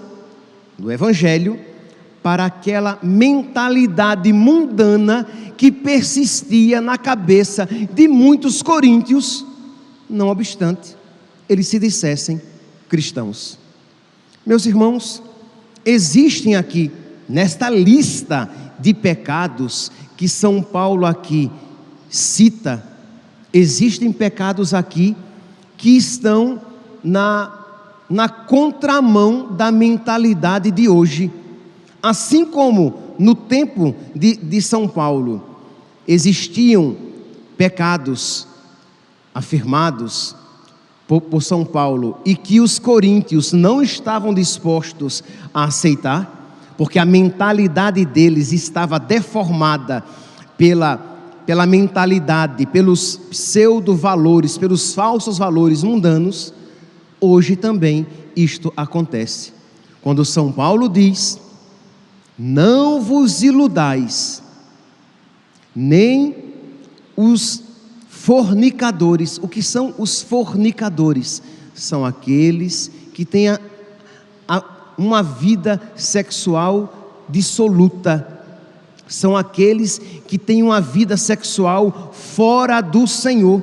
do 0.76 0.90
Evangelho 0.90 1.58
para 2.22 2.44
aquela 2.44 2.98
mentalidade 3.02 4.32
mundana 4.32 5.26
que 5.56 5.70
persistia 5.70 6.80
na 6.80 6.98
cabeça 6.98 7.68
de 7.92 8.08
muitos 8.08 8.62
coríntios, 8.62 9.46
não 10.10 10.28
obstante 10.28 10.96
eles 11.48 11.68
se 11.68 11.78
dissessem 11.78 12.40
cristãos. 12.88 13.58
Meus 14.44 14.66
irmãos, 14.66 15.22
existem 15.84 16.56
aqui, 16.56 16.90
nesta 17.28 17.68
lista 17.70 18.50
de 18.78 18.92
pecados 18.92 19.90
que 20.16 20.28
São 20.28 20.62
Paulo 20.62 21.06
aqui 21.06 21.50
cita, 22.08 22.84
existem 23.52 24.12
pecados 24.12 24.74
aqui 24.74 25.16
que 25.76 25.96
estão 25.96 26.60
na, 27.02 27.52
na 28.08 28.28
contramão 28.28 29.52
da 29.52 29.72
mentalidade 29.72 30.70
de 30.70 30.88
hoje. 30.88 31.30
Assim 32.02 32.44
como 32.44 33.14
no 33.18 33.34
tempo 33.34 33.94
de, 34.14 34.36
de 34.36 34.60
São 34.60 34.88
Paulo 34.88 35.42
existiam 36.06 36.96
pecados 37.56 38.46
afirmados 39.34 40.36
por, 41.12 41.20
por 41.20 41.42
São 41.42 41.62
Paulo 41.62 42.16
e 42.24 42.34
que 42.34 42.58
os 42.58 42.78
coríntios 42.78 43.52
não 43.52 43.82
estavam 43.82 44.32
dispostos 44.32 45.22
a 45.52 45.64
aceitar, 45.64 46.72
porque 46.78 46.98
a 46.98 47.04
mentalidade 47.04 48.02
deles 48.06 48.50
estava 48.50 48.98
deformada 48.98 50.02
pela, 50.56 50.96
pela 51.44 51.66
mentalidade, 51.66 52.64
pelos 52.64 53.16
pseudo-valores, 53.28 54.56
pelos 54.56 54.94
falsos 54.94 55.36
valores 55.36 55.82
mundanos, 55.82 56.54
hoje 57.20 57.56
também 57.56 58.06
isto 58.34 58.72
acontece. 58.74 59.52
Quando 60.00 60.24
São 60.24 60.50
Paulo 60.50 60.88
diz: 60.88 61.38
Não 62.38 63.02
vos 63.02 63.42
iludais, 63.42 64.42
nem 65.76 66.34
os 67.14 67.71
fornicadores. 68.22 69.38
O 69.42 69.48
que 69.48 69.60
são 69.60 69.92
os 69.98 70.22
fornicadores? 70.22 71.42
São 71.74 72.04
aqueles 72.04 72.88
que 73.12 73.24
têm 73.24 73.48
a, 73.48 73.60
a, 74.46 74.62
uma 74.96 75.24
vida 75.24 75.82
sexual 75.96 77.24
dissoluta. 77.28 78.44
São 79.08 79.36
aqueles 79.36 80.00
que 80.28 80.38
têm 80.38 80.62
uma 80.62 80.80
vida 80.80 81.16
sexual 81.16 82.12
fora 82.12 82.80
do 82.80 83.08
Senhor. 83.08 83.60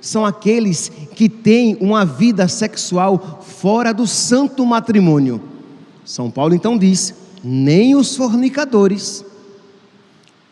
São 0.00 0.24
aqueles 0.24 0.90
que 1.14 1.28
têm 1.28 1.76
uma 1.78 2.06
vida 2.06 2.48
sexual 2.48 3.44
fora 3.46 3.92
do 3.92 4.06
santo 4.06 4.64
matrimônio. 4.64 5.42
São 6.06 6.30
Paulo 6.30 6.54
então 6.54 6.78
diz: 6.78 7.14
nem 7.44 7.94
os 7.94 8.16
fornicadores 8.16 9.22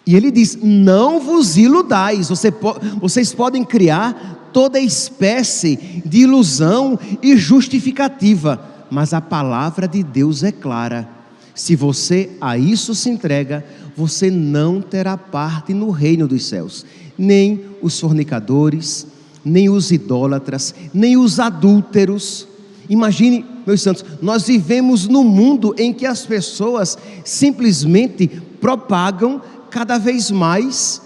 e 0.09 0.17
ele 0.17 0.31
diz: 0.31 0.57
Não 0.63 1.21
vos 1.21 1.59
iludais, 1.59 2.31
Você, 2.31 2.51
vocês 2.99 3.35
podem 3.35 3.63
criar 3.63 4.49
toda 4.55 4.81
espécie 4.81 6.03
de 6.03 6.21
ilusão 6.21 6.99
e 7.23 7.37
justificativa, 7.37 8.59
mas 8.91 9.13
a 9.13 9.21
palavra 9.21 9.87
de 9.87 10.03
Deus 10.03 10.43
é 10.43 10.51
clara. 10.51 11.07
Se 11.55 11.77
você 11.77 12.31
a 12.41 12.57
isso 12.57 12.95
se 12.95 13.11
entrega, 13.11 13.63
você 13.95 14.31
não 14.31 14.81
terá 14.81 15.19
parte 15.19 15.75
no 15.75 15.91
reino 15.91 16.27
dos 16.27 16.47
céus, 16.47 16.87
nem 17.19 17.61
os 17.83 18.01
fornicadores, 18.01 19.07
nem 19.45 19.69
os 19.69 19.93
idólatras, 19.93 20.75
nem 20.95 21.19
os 21.19 21.39
adúlteros. 21.39 22.49
Imagine, 22.89 23.45
meus 23.67 23.83
santos, 23.83 24.07
nós 24.23 24.47
vivemos 24.47 25.07
num 25.07 25.25
mundo 25.25 25.75
em 25.77 25.93
que 25.93 26.07
as 26.07 26.25
pessoas 26.25 26.97
simplesmente 27.23 28.27
propagam 28.59 29.41
cada 29.79 29.97
vez 29.97 30.29
mais 30.29 31.01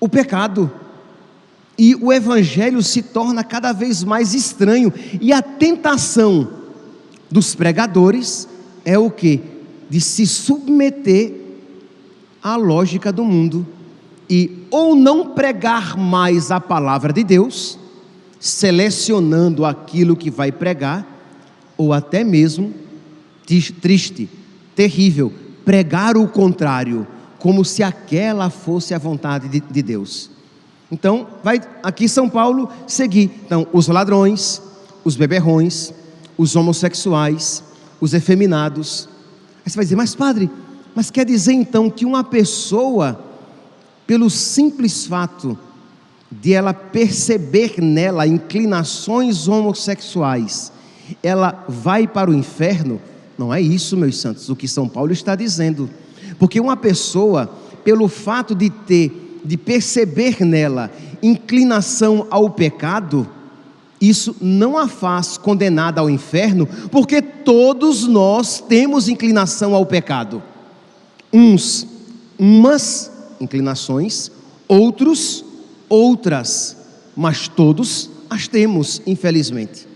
o 0.00 0.08
pecado. 0.08 0.68
E 1.78 1.94
o 1.94 2.12
evangelho 2.12 2.82
se 2.82 3.00
torna 3.00 3.44
cada 3.44 3.72
vez 3.72 4.02
mais 4.02 4.34
estranho. 4.34 4.92
E 5.20 5.32
a 5.32 5.40
tentação 5.40 6.48
dos 7.30 7.54
pregadores 7.54 8.48
é 8.84 8.98
o 8.98 9.08
que? 9.08 9.40
De 9.88 10.00
se 10.00 10.26
submeter 10.26 11.32
à 12.42 12.56
lógica 12.56 13.12
do 13.12 13.24
mundo 13.24 13.64
e 14.28 14.66
ou 14.68 14.96
não 14.96 15.28
pregar 15.28 15.96
mais 15.96 16.50
a 16.50 16.58
palavra 16.58 17.12
de 17.12 17.22
Deus, 17.22 17.78
selecionando 18.40 19.64
aquilo 19.64 20.16
que 20.16 20.28
vai 20.28 20.50
pregar, 20.50 21.06
ou 21.76 21.92
até 21.92 22.24
mesmo 22.24 22.74
triste, 23.80 24.28
terrível, 24.74 25.32
pregar 25.64 26.16
o 26.16 26.26
contrário 26.26 27.06
como 27.40 27.64
se 27.64 27.82
aquela 27.82 28.50
fosse 28.50 28.94
a 28.94 28.98
vontade 28.98 29.48
de, 29.48 29.60
de 29.60 29.82
Deus. 29.82 30.30
Então, 30.92 31.26
vai 31.42 31.60
aqui 31.82 32.08
São 32.08 32.28
Paulo 32.28 32.68
seguir. 32.86 33.30
Então, 33.44 33.66
os 33.72 33.88
ladrões, 33.88 34.62
os 35.04 35.16
beberrões, 35.16 35.92
os 36.36 36.54
homossexuais, 36.54 37.62
os 38.00 38.14
efeminados. 38.14 39.08
Aí 39.64 39.70
você 39.70 39.76
vai 39.76 39.84
dizer, 39.84 39.96
mas 39.96 40.14
padre, 40.14 40.50
mas 40.94 41.10
quer 41.10 41.24
dizer 41.24 41.52
então 41.52 41.88
que 41.88 42.04
uma 42.04 42.24
pessoa, 42.24 43.18
pelo 44.06 44.28
simples 44.28 45.06
fato 45.06 45.58
de 46.30 46.52
ela 46.52 46.72
perceber 46.72 47.80
nela 47.80 48.26
inclinações 48.26 49.48
homossexuais, 49.48 50.72
ela 51.22 51.64
vai 51.68 52.06
para 52.06 52.30
o 52.30 52.34
inferno? 52.34 53.00
Não 53.38 53.52
é 53.52 53.60
isso, 53.60 53.96
meus 53.96 54.18
santos, 54.18 54.48
o 54.48 54.56
que 54.56 54.68
São 54.68 54.88
Paulo 54.88 55.12
está 55.12 55.34
dizendo. 55.34 55.88
Porque 56.40 56.58
uma 56.58 56.74
pessoa, 56.74 57.50
pelo 57.84 58.08
fato 58.08 58.54
de 58.54 58.70
ter, 58.70 59.40
de 59.44 59.58
perceber 59.58 60.42
nela 60.42 60.90
inclinação 61.22 62.26
ao 62.30 62.48
pecado, 62.48 63.28
isso 64.00 64.34
não 64.40 64.78
a 64.78 64.88
faz 64.88 65.36
condenada 65.36 66.00
ao 66.00 66.08
inferno, 66.08 66.66
porque 66.90 67.20
todos 67.20 68.06
nós 68.06 68.58
temos 68.58 69.06
inclinação 69.06 69.74
ao 69.74 69.84
pecado. 69.84 70.42
Uns, 71.30 71.86
umas 72.38 73.12
inclinações, 73.38 74.32
outros, 74.66 75.44
outras, 75.90 76.74
mas 77.14 77.48
todos 77.48 78.08
as 78.30 78.48
temos, 78.48 79.02
infelizmente. 79.06 79.86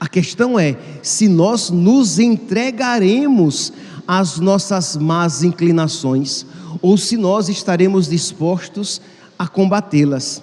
A 0.00 0.08
questão 0.08 0.58
é 0.58 0.78
se 1.02 1.28
nós 1.28 1.68
nos 1.68 2.18
entregaremos 2.18 3.70
as 4.06 4.38
nossas 4.38 4.96
más 4.96 5.42
inclinações, 5.42 6.46
ou 6.82 6.96
se 6.96 7.16
nós 7.16 7.48
estaremos 7.48 8.08
dispostos 8.08 9.00
a 9.38 9.48
combatê-las. 9.48 10.42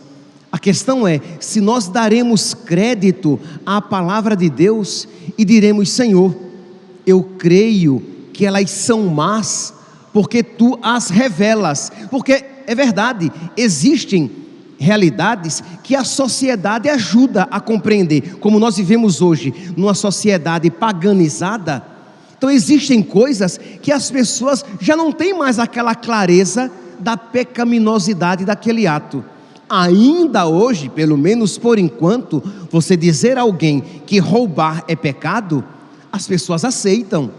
A 0.52 0.60
questão 0.60 1.08
é 1.08 1.22
se 1.40 1.62
nós 1.62 1.88
daremos 1.88 2.54
crédito 2.54 3.40
à 3.66 3.82
palavra 3.82 4.36
de 4.36 4.50
Deus 4.50 5.08
e 5.38 5.46
diremos: 5.46 5.90
Senhor, 5.90 6.36
eu 7.06 7.24
creio 7.24 8.04
que 8.34 8.46
elas 8.46 8.70
são 8.70 9.08
más, 9.08 9.74
porque 10.12 10.44
tu 10.44 10.78
as 10.82 11.10
revelas. 11.10 11.92
Porque 12.10 12.44
é 12.68 12.76
verdade, 12.76 13.32
existem 13.56 14.30
realidades 14.78 15.64
que 15.84 15.96
a 15.96 16.04
sociedade 16.04 16.90
ajuda 16.90 17.44
a 17.52 17.60
compreender, 17.60 18.38
como 18.40 18.60
nós 18.60 18.76
vivemos 18.76 19.22
hoje, 19.22 19.54
numa 19.78 19.94
sociedade 19.94 20.70
paganizada 20.72 21.91
então 22.42 22.50
existem 22.50 23.04
coisas 23.04 23.60
que 23.84 23.92
as 23.92 24.10
pessoas 24.10 24.66
já 24.80 24.96
não 24.96 25.12
têm 25.12 25.32
mais 25.32 25.60
aquela 25.60 25.94
clareza 25.94 26.72
da 26.98 27.16
pecaminosidade 27.16 28.46
daquele 28.46 28.88
ato. 28.88 29.24
Ainda 29.70 30.48
hoje, 30.48 30.90
pelo 30.90 31.16
menos 31.16 31.60
por 31.60 31.78
enquanto, 31.78 32.42
você 32.72 32.98
dizer 32.98 33.38
a 33.38 33.42
alguém 33.42 33.84
que 34.08 34.18
roubar 34.18 34.84
é 34.88 34.96
pecado, 34.96 35.64
as 36.12 36.26
pessoas 36.26 36.66
aceitam, 36.66 37.30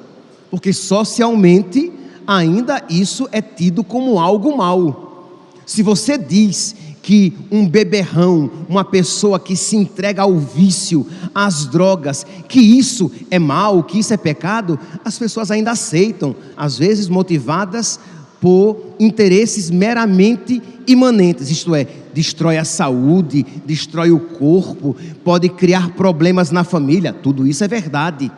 porque 0.48 0.72
socialmente 0.72 1.92
ainda 2.24 2.80
isso 2.88 3.28
é 3.32 3.42
tido 3.42 3.82
como 3.82 4.20
algo 4.20 4.56
mal. 4.56 5.50
Se 5.66 5.82
você 5.82 6.16
diz 6.16 6.76
que 7.02 7.36
um 7.50 7.68
beberrão, 7.68 8.48
uma 8.68 8.84
pessoa 8.84 9.40
que 9.40 9.56
se 9.56 9.76
entrega 9.76 10.22
ao 10.22 10.38
vício, 10.38 11.04
às 11.34 11.66
drogas, 11.66 12.24
que 12.48 12.60
isso 12.60 13.10
é 13.28 13.40
mal, 13.40 13.82
que 13.82 13.98
isso 13.98 14.14
é 14.14 14.16
pecado, 14.16 14.78
as 15.04 15.18
pessoas 15.18 15.50
ainda 15.50 15.72
aceitam, 15.72 16.34
às 16.56 16.78
vezes 16.78 17.08
motivadas 17.08 17.98
por 18.40 18.94
interesses 19.00 19.68
meramente 19.68 20.62
imanentes, 20.86 21.50
isto 21.50 21.74
é, 21.74 21.86
destrói 22.14 22.56
a 22.56 22.64
saúde, 22.64 23.44
destrói 23.66 24.12
o 24.12 24.20
corpo, 24.20 24.96
pode 25.24 25.48
criar 25.48 25.90
problemas 25.94 26.50
na 26.50 26.62
família, 26.62 27.12
tudo 27.12 27.46
isso 27.46 27.64
é 27.64 27.68
verdade. 27.68 28.30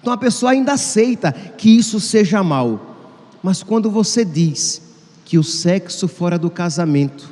Então 0.00 0.12
a 0.12 0.18
pessoa 0.18 0.52
ainda 0.52 0.72
aceita 0.72 1.32
que 1.32 1.70
isso 1.70 2.00
seja 2.00 2.42
mal, 2.42 2.96
mas 3.42 3.62
quando 3.62 3.90
você 3.90 4.24
diz 4.24 4.82
que 5.24 5.38
o 5.38 5.44
sexo 5.44 6.08
fora 6.08 6.38
do 6.38 6.50
casamento 6.50 7.31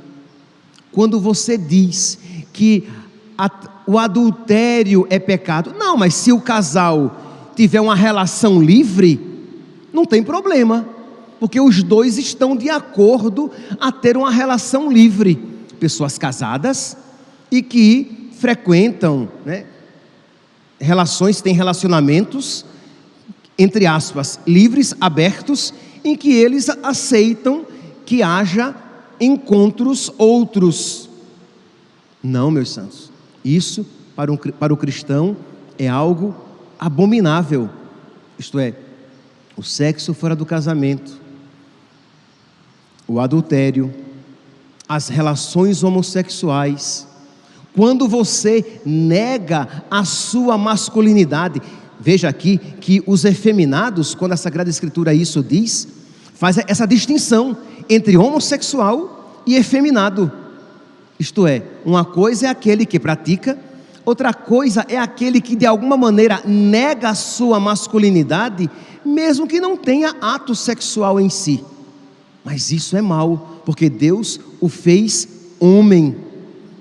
quando 0.92 1.20
você 1.20 1.56
diz 1.56 2.18
que 2.52 2.88
a, 3.36 3.50
o 3.86 3.98
adultério 3.98 5.06
é 5.08 5.18
pecado. 5.18 5.74
Não, 5.78 5.96
mas 5.96 6.14
se 6.14 6.32
o 6.32 6.40
casal 6.40 7.50
tiver 7.56 7.80
uma 7.80 7.94
relação 7.94 8.62
livre, 8.62 9.20
não 9.92 10.04
tem 10.04 10.22
problema, 10.22 10.86
porque 11.38 11.60
os 11.60 11.82
dois 11.82 12.18
estão 12.18 12.56
de 12.56 12.68
acordo 12.68 13.50
a 13.80 13.90
ter 13.90 14.16
uma 14.16 14.30
relação 14.30 14.90
livre. 14.90 15.36
Pessoas 15.78 16.18
casadas 16.18 16.96
e 17.50 17.62
que 17.62 18.30
frequentam 18.38 19.28
né, 19.44 19.64
relações, 20.78 21.40
têm 21.40 21.54
relacionamentos, 21.54 22.64
entre 23.58 23.86
aspas, 23.86 24.38
livres, 24.46 24.94
abertos, 25.00 25.74
em 26.04 26.16
que 26.16 26.32
eles 26.32 26.68
aceitam 26.82 27.66
que 28.06 28.22
haja 28.22 28.74
encontros 29.20 30.10
outros. 30.16 31.08
Não, 32.22 32.50
meus 32.50 32.70
santos, 32.70 33.10
isso 33.44 33.86
para, 34.16 34.32
um, 34.32 34.36
para 34.36 34.72
o 34.72 34.76
cristão 34.76 35.36
é 35.78 35.88
algo 35.88 36.34
abominável, 36.78 37.68
isto 38.38 38.58
é, 38.58 38.74
o 39.56 39.62
sexo 39.62 40.14
fora 40.14 40.34
do 40.34 40.46
casamento, 40.46 41.18
o 43.06 43.20
adultério, 43.20 43.92
as 44.88 45.08
relações 45.08 45.84
homossexuais. 45.84 47.06
Quando 47.74 48.08
você 48.08 48.80
nega 48.84 49.84
a 49.90 50.04
sua 50.04 50.58
masculinidade, 50.58 51.60
veja 51.98 52.28
aqui 52.28 52.58
que 52.58 53.02
os 53.06 53.24
efeminados, 53.24 54.14
quando 54.14 54.32
a 54.32 54.36
Sagrada 54.36 54.70
Escritura 54.70 55.14
isso 55.14 55.42
diz, 55.42 55.86
faz 56.40 56.56
essa 56.66 56.86
distinção 56.86 57.54
entre 57.86 58.16
homossexual 58.16 59.42
e 59.46 59.56
efeminado. 59.56 60.32
Isto 61.18 61.46
é, 61.46 61.62
uma 61.84 62.02
coisa 62.02 62.46
é 62.46 62.48
aquele 62.48 62.86
que 62.86 62.98
pratica, 62.98 63.58
outra 64.06 64.32
coisa 64.32 64.86
é 64.88 64.96
aquele 64.96 65.38
que 65.38 65.54
de 65.54 65.66
alguma 65.66 65.98
maneira 65.98 66.40
nega 66.46 67.10
a 67.10 67.14
sua 67.14 67.60
masculinidade, 67.60 68.70
mesmo 69.04 69.46
que 69.46 69.60
não 69.60 69.76
tenha 69.76 70.16
ato 70.18 70.54
sexual 70.54 71.20
em 71.20 71.28
si. 71.28 71.62
Mas 72.42 72.72
isso 72.72 72.96
é 72.96 73.02
mal, 73.02 73.60
porque 73.66 73.90
Deus 73.90 74.40
o 74.62 74.68
fez 74.70 75.28
homem, 75.60 76.16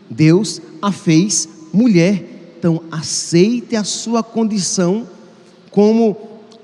Deus 0.10 0.62
a 0.82 0.90
fez 0.90 1.50
mulher. 1.74 2.54
Então, 2.58 2.82
aceite 2.90 3.76
a 3.76 3.84
sua 3.84 4.24
condição 4.24 5.06
como 5.70 6.16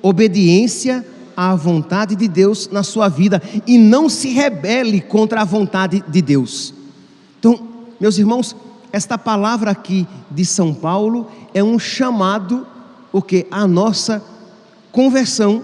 obediência 0.02 1.06
à 1.36 1.56
vontade 1.56 2.16
de 2.16 2.28
Deus 2.28 2.70
na 2.72 2.84
sua 2.84 3.10
vida 3.10 3.42
e 3.66 3.78
não 3.78 4.10
se 4.10 4.30
rebele 4.30 5.02
contra 5.02 5.42
a 5.42 5.46
vontade 5.46 6.04
de 6.08 6.22
Deus. 6.22 6.74
Então, 7.40 7.60
meus 8.00 8.18
irmãos, 8.18 8.56
esta 8.92 9.18
palavra 9.18 9.72
aqui 9.72 10.08
de 10.32 10.46
São 10.46 10.74
Paulo 10.74 11.28
é 11.54 11.64
um 11.64 11.78
chamado 11.78 12.66
o 13.12 13.22
que 13.22 13.46
a 13.50 13.68
nossa 13.68 14.24
conversão 14.92 15.64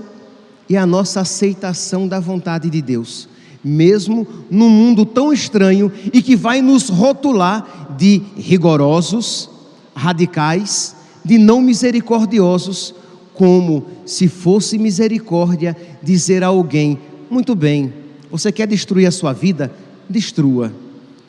e 0.70 0.78
a 0.78 0.86
nossa 0.86 1.22
aceitação 1.22 2.08
da 2.08 2.20
vontade 2.20 2.70
de 2.70 2.82
Deus, 2.82 3.28
mesmo 3.64 4.26
num 4.50 4.70
mundo 4.70 5.06
tão 5.06 5.34
estranho 5.34 5.92
e 6.14 6.22
que 6.22 6.36
vai 6.36 6.62
nos 6.62 6.90
rotular 6.90 7.92
de 7.98 8.22
rigorosos, 8.38 9.50
radicais, 9.96 10.96
de 11.24 11.38
não 11.38 11.62
misericordiosos, 11.62 12.96
como 13.42 13.84
se 14.06 14.28
fosse 14.28 14.78
misericórdia 14.78 15.76
dizer 16.04 16.44
a 16.44 16.48
alguém: 16.48 17.00
muito 17.28 17.56
bem, 17.56 17.92
você 18.30 18.52
quer 18.52 18.68
destruir 18.68 19.08
a 19.08 19.12
sua 19.12 19.34
vida? 19.34 19.74
Destrua. 20.08 20.72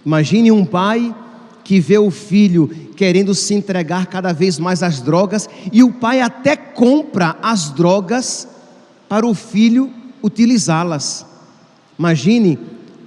Imagine 0.05 0.53
um 0.53 0.63
pai 0.63 1.15
que 1.65 1.81
vê 1.81 1.97
o 1.97 2.11
filho 2.11 2.69
querendo 2.97 3.35
se 3.35 3.55
entregar 3.55 4.09
cada 4.09 4.31
vez 4.31 4.59
mais 4.59 4.83
às 4.83 5.01
drogas 5.01 5.49
e 5.73 5.83
o 5.83 5.91
pai 5.91 6.21
até 6.21 6.55
compra 6.55 7.35
as 7.41 7.71
drogas 7.71 8.47
para 9.09 9.27
o 9.27 9.33
filho 9.33 9.91
utilizá-las. 10.23 11.25
Imagine 11.99 12.59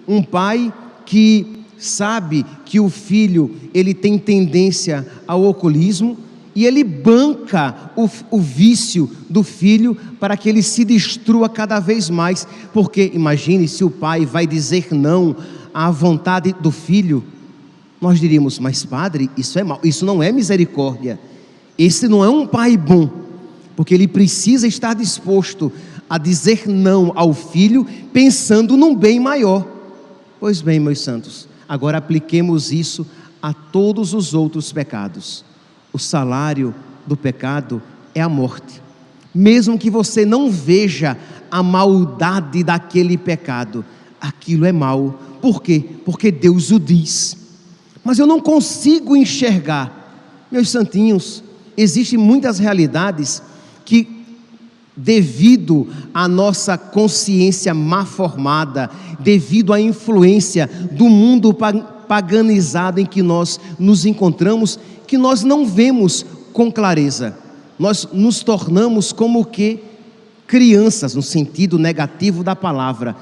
um 0.08 0.24
pai 0.24 0.74
que 1.06 1.64
sabe 1.78 2.44
que 2.66 2.80
o 2.80 2.90
filho 2.90 3.56
ele 3.72 3.94
tem 3.94 4.18
tendência 4.18 5.06
ao 5.28 5.44
oculismo 5.44 6.18
e 6.56 6.66
ele 6.66 6.86
banca 6.86 7.92
o, 7.98 8.10
o, 8.32 8.40
vício 8.40 9.12
do 9.30 9.44
filho 9.44 9.94
para 10.20 10.38
que 10.38 10.48
ele 10.48 10.64
se 10.64 10.86
destrua 10.86 11.50
cada 11.50 11.82
vez 11.82 12.10
mais, 12.10 12.48
porque 12.74 13.12
imagine 13.14 13.68
se 13.68 13.84
o 13.84 13.90
pai 13.90 14.26
vai 14.26 14.48
dizer 14.48 14.88
não 14.92 15.36
à 15.74 15.92
vontade 15.92 16.56
do 16.62 16.72
filho, 16.72 17.26
nós 18.00 18.22
diríamos, 18.22 18.58
mas 18.58 18.86
padre, 18.86 19.30
isso 19.36 19.60
é 19.60 19.64
mal, 19.66 19.82
isso 19.84 20.06
não 20.06 20.24
é 20.24 20.32
misericórdia, 20.32 21.20
esse 21.78 22.08
não 22.08 22.24
é 22.24 22.30
um 22.30 22.48
pai 22.48 22.78
bom, 22.78 23.10
porque 23.76 23.94
ele 23.94 24.08
precisa 24.08 24.66
estar 24.66 24.94
disposto 24.94 25.70
a 26.10 26.18
dizer 26.18 26.70
não 26.70 27.12
ao 27.16 27.34
filho, 27.34 27.86
pensando 28.14 28.78
num 28.78 28.96
bem 28.96 29.20
maior. 29.20 29.68
Pois 30.40 30.62
bem, 30.62 30.80
meus 30.80 31.02
santos, 31.02 31.50
agora 31.68 31.98
apliquemos 31.98 32.72
isso 32.72 33.06
a 33.42 33.52
todos 33.52 34.14
os 34.14 34.34
outros 34.34 34.72
pecados 34.72 35.44
o 35.96 35.98
salário 35.98 36.76
do 37.08 37.16
pecado 37.16 37.82
é 38.14 38.22
a 38.22 38.28
morte. 38.28 38.82
Mesmo 39.34 39.80
que 39.80 39.90
você 39.90 40.26
não 40.26 40.52
veja 40.52 41.18
a 41.50 41.64
maldade 41.64 42.66
daquele 42.66 43.18
pecado, 43.18 43.84
aquilo 44.20 44.66
é 44.66 44.74
mal. 44.74 45.18
Por 45.42 45.64
quê? 45.64 45.86
Porque 46.04 46.32
Deus 46.32 46.70
o 46.70 46.80
diz. 46.82 47.38
Mas 48.04 48.20
eu 48.20 48.28
não 48.28 48.42
consigo 48.42 49.16
enxergar, 49.16 50.46
meus 50.52 50.70
santinhos, 50.70 51.42
existem 51.78 52.20
muitas 52.20 52.60
realidades 52.60 53.42
que, 53.86 54.26
devido 54.98 55.88
à 56.14 56.28
nossa 56.28 56.78
consciência 56.78 57.74
má 57.74 58.04
formada, 58.04 58.90
devido 59.22 59.72
à 59.72 59.80
influência 59.80 60.70
do 60.92 61.06
mundo 61.06 61.56
paganizado 62.06 63.00
em 63.00 63.06
que 63.06 63.22
nós 63.22 63.60
nos 63.80 64.06
encontramos, 64.06 64.78
que 65.06 65.18
nós 65.18 65.44
não 65.44 65.66
vemos 65.66 66.26
com 66.52 66.72
clareza. 66.72 67.38
Nós 67.78 68.08
nos 68.12 68.44
tornamos 68.44 69.12
como 69.12 69.46
que 69.46 69.84
crianças, 70.48 71.16
no 71.16 71.22
sentido 71.22 71.78
negativo 71.78 72.44
da 72.44 72.56
palavra. 72.56 73.16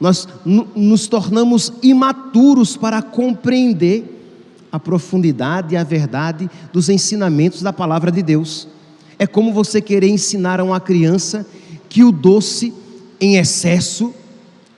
Nós 0.00 0.26
nos 0.44 1.06
tornamos 1.06 1.72
imaturos 1.82 2.76
para 2.76 3.00
compreender 3.00 4.20
a 4.72 4.80
profundidade 4.80 5.74
e 5.74 5.76
a 5.76 5.84
verdade 5.84 6.50
dos 6.72 6.88
ensinamentos 6.88 7.62
da 7.62 7.72
palavra 7.72 8.10
de 8.10 8.22
Deus. 8.22 8.66
É 9.18 9.26
como 9.26 9.52
você 9.52 9.80
querer 9.80 10.08
ensinar 10.08 10.58
a 10.58 10.64
uma 10.64 10.80
criança 10.80 11.46
que 11.88 12.02
o 12.02 12.10
doce 12.10 12.72
em 13.20 13.36
excesso 13.36 14.12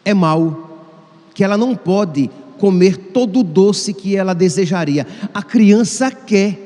é 0.04 0.12
mal, 0.12 0.88
que 1.32 1.42
ela 1.42 1.56
não 1.56 1.74
pode 1.74 2.28
comer 2.64 2.96
todo 2.96 3.40
o 3.40 3.44
doce 3.44 3.92
que 3.92 4.16
ela 4.16 4.32
desejaria. 4.34 5.06
A 5.34 5.42
criança 5.42 6.10
quer, 6.10 6.58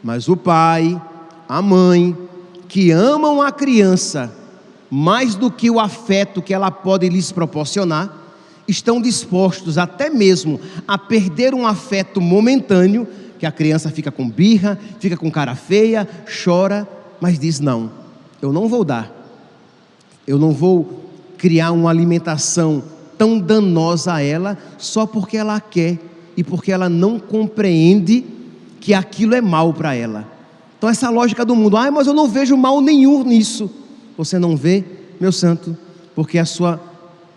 mas 0.00 0.28
o 0.28 0.36
pai, 0.36 1.02
a 1.48 1.60
mãe, 1.60 2.16
que 2.68 2.92
amam 2.92 3.42
a 3.42 3.50
criança 3.50 4.32
mais 4.88 5.34
do 5.34 5.50
que 5.50 5.68
o 5.68 5.80
afeto 5.80 6.40
que 6.40 6.54
ela 6.54 6.70
pode 6.70 7.08
lhes 7.08 7.32
proporcionar, 7.32 8.16
estão 8.68 9.02
dispostos 9.02 9.76
até 9.76 10.08
mesmo 10.08 10.60
a 10.86 10.96
perder 10.96 11.52
um 11.52 11.66
afeto 11.66 12.20
momentâneo, 12.20 13.08
que 13.36 13.44
a 13.44 13.50
criança 13.50 13.90
fica 13.90 14.12
com 14.12 14.30
birra, 14.30 14.78
fica 15.00 15.16
com 15.16 15.28
cara 15.32 15.56
feia, 15.56 16.08
chora, 16.44 16.88
mas 17.20 17.40
diz: 17.40 17.58
Não, 17.58 17.90
eu 18.40 18.52
não 18.52 18.68
vou 18.68 18.84
dar, 18.84 19.10
eu 20.28 20.38
não 20.38 20.52
vou 20.52 21.10
criar 21.36 21.72
uma 21.72 21.90
alimentação 21.90 22.99
tão 23.20 23.38
danosa 23.38 24.14
a 24.14 24.22
ela 24.22 24.56
só 24.78 25.04
porque 25.04 25.36
ela 25.36 25.60
quer 25.60 25.98
e 26.34 26.42
porque 26.42 26.72
ela 26.72 26.88
não 26.88 27.18
compreende 27.18 28.24
que 28.80 28.94
aquilo 28.94 29.34
é 29.34 29.42
mal 29.42 29.74
para 29.74 29.94
ela. 29.94 30.26
Então, 30.78 30.88
essa 30.88 31.10
lógica 31.10 31.44
do 31.44 31.54
mundo, 31.54 31.76
ah, 31.76 31.90
mas 31.90 32.06
eu 32.06 32.14
não 32.14 32.26
vejo 32.26 32.56
mal 32.56 32.80
nenhum 32.80 33.22
nisso. 33.22 33.70
Você 34.16 34.38
não 34.38 34.56
vê, 34.56 34.82
meu 35.20 35.32
santo, 35.32 35.76
porque 36.14 36.38
a 36.38 36.46
sua 36.46 36.80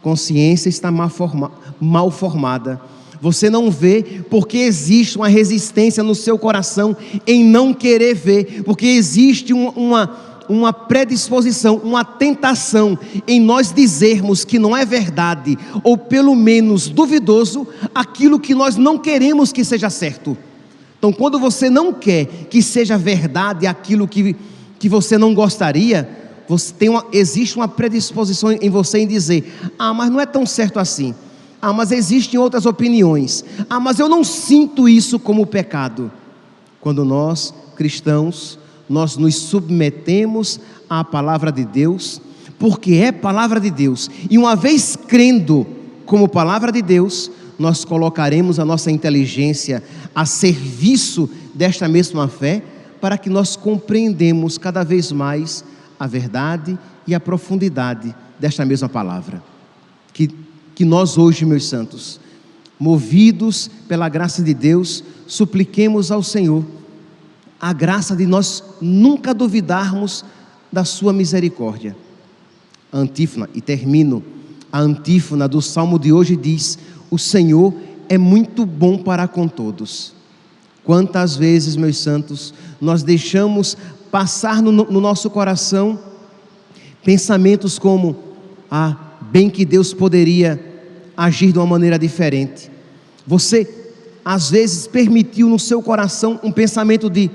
consciência 0.01 0.69
está 0.69 0.89
mal, 0.89 1.09
forma, 1.09 1.51
mal 1.81 2.09
formada. 2.09 2.79
Você 3.19 3.49
não 3.49 3.69
vê 3.69 4.23
porque 4.29 4.59
existe 4.59 5.17
uma 5.17 5.27
resistência 5.27 6.01
no 6.01 6.15
seu 6.15 6.39
coração 6.39 6.95
em 7.27 7.43
não 7.43 7.73
querer 7.73 8.13
ver, 8.13 8.63
porque 8.63 8.85
existe 8.85 9.53
um, 9.53 9.67
uma 9.71 10.07
uma 10.49 10.73
predisposição, 10.73 11.77
uma 11.77 12.03
tentação 12.03 12.97
em 13.27 13.39
nós 13.39 13.71
dizermos 13.73 14.43
que 14.43 14.59
não 14.59 14.75
é 14.75 14.85
verdade, 14.85 15.57
ou 15.83 15.97
pelo 15.97 16.35
menos 16.35 16.89
duvidoso, 16.89 17.67
aquilo 17.93 18.39
que 18.39 18.53
nós 18.55 18.75
não 18.75 18.97
queremos 18.97 19.51
que 19.51 19.63
seja 19.63 19.89
certo. 19.89 20.37
Então, 20.97 21.11
quando 21.11 21.37
você 21.39 21.69
não 21.69 21.91
quer 21.91 22.25
que 22.49 22.61
seja 22.61 22.97
verdade 22.97 23.67
aquilo 23.67 24.07
que, 24.07 24.35
que 24.79 24.87
você 24.87 25.17
não 25.17 25.33
gostaria, 25.33 26.09
você 26.47 26.73
tem 26.73 26.89
uma, 26.89 27.05
existe 27.11 27.55
uma 27.55 27.67
predisposição 27.67 28.51
em 28.51 28.69
você 28.69 28.99
em 28.99 29.07
dizer: 29.07 29.53
ah, 29.77 29.93
mas 29.93 30.09
não 30.09 30.19
é 30.19 30.25
tão 30.25 30.45
certo 30.45 30.79
assim. 30.79 31.13
Ah, 31.61 31.71
mas 31.71 31.91
existem 31.91 32.39
outras 32.39 32.65
opiniões. 32.65 33.43
Ah, 33.69 33.79
mas 33.79 33.99
eu 33.99 34.09
não 34.09 34.23
sinto 34.23 34.87
isso 34.87 35.17
como 35.17 35.45
pecado. 35.45 36.11
Quando 36.81 37.05
nós, 37.05 37.53
cristãos, 37.75 38.59
nós 38.89 39.17
nos 39.17 39.35
submetemos 39.35 40.59
à 40.89 41.03
palavra 41.03 41.51
de 41.51 41.65
Deus, 41.65 42.21
porque 42.59 42.93
é 42.93 43.11
palavra 43.11 43.59
de 43.59 43.69
Deus. 43.69 44.09
E 44.29 44.37
uma 44.37 44.55
vez 44.55 44.95
crendo 44.95 45.65
como 46.05 46.27
palavra 46.27 46.71
de 46.71 46.81
Deus, 46.81 47.31
nós 47.57 47.85
colocaremos 47.85 48.59
a 48.59 48.65
nossa 48.65 48.91
inteligência 48.91 49.83
a 50.13 50.25
serviço 50.25 51.29
desta 51.53 51.87
mesma 51.87 52.27
fé, 52.27 52.63
para 52.99 53.17
que 53.17 53.29
nós 53.29 53.55
compreendemos 53.55 54.57
cada 54.57 54.83
vez 54.83 55.11
mais 55.11 55.63
a 55.99 56.07
verdade 56.07 56.77
e 57.05 57.13
a 57.13 57.19
profundidade 57.19 58.15
desta 58.39 58.65
mesma 58.65 58.87
palavra. 58.89 59.43
Que, 60.13 60.29
que 60.75 60.85
nós 60.85 61.17
hoje, 61.17 61.45
meus 61.45 61.67
santos, 61.67 62.19
movidos 62.79 63.69
pela 63.87 64.09
graça 64.09 64.41
de 64.41 64.53
Deus, 64.53 65.03
supliquemos 65.27 66.11
ao 66.11 66.23
Senhor 66.23 66.63
a 67.63 67.71
graça 67.71 68.13
de 68.13 68.25
nós 68.25 68.61
nunca 68.81 69.33
duvidarmos 69.33 70.25
da 70.69 70.83
Sua 70.83 71.13
misericórdia. 71.13 71.95
A 72.91 72.97
antífona, 72.97 73.49
e 73.53 73.61
termino, 73.61 74.21
a 74.69 74.81
antífona 74.81 75.47
do 75.47 75.61
salmo 75.61 75.97
de 75.97 76.11
hoje 76.11 76.35
diz: 76.35 76.77
O 77.09 77.17
Senhor 77.17 77.73
é 78.09 78.17
muito 78.17 78.65
bom 78.65 78.97
para 78.97 79.29
com 79.29 79.47
todos. 79.47 80.13
Quantas 80.83 81.37
vezes, 81.37 81.77
meus 81.77 81.97
santos, 81.99 82.53
nós 82.81 83.01
deixamos 83.01 83.77
passar 84.11 84.61
no, 84.61 84.69
no 84.73 84.99
nosso 84.99 85.29
coração 85.29 85.97
pensamentos 87.01 87.79
como: 87.79 88.17
Ah, 88.69 88.97
bem 89.31 89.49
que 89.49 89.63
Deus 89.63 89.93
poderia 89.93 90.61
agir 91.15 91.53
de 91.53 91.59
uma 91.59 91.67
maneira 91.67 91.97
diferente. 91.97 92.69
Você, 93.25 93.73
às 94.25 94.49
vezes, 94.49 94.85
permitiu 94.85 95.47
no 95.47 95.57
seu 95.57 95.81
coração 95.81 96.37
um 96.43 96.51
pensamento 96.51 97.09
de: 97.09 97.31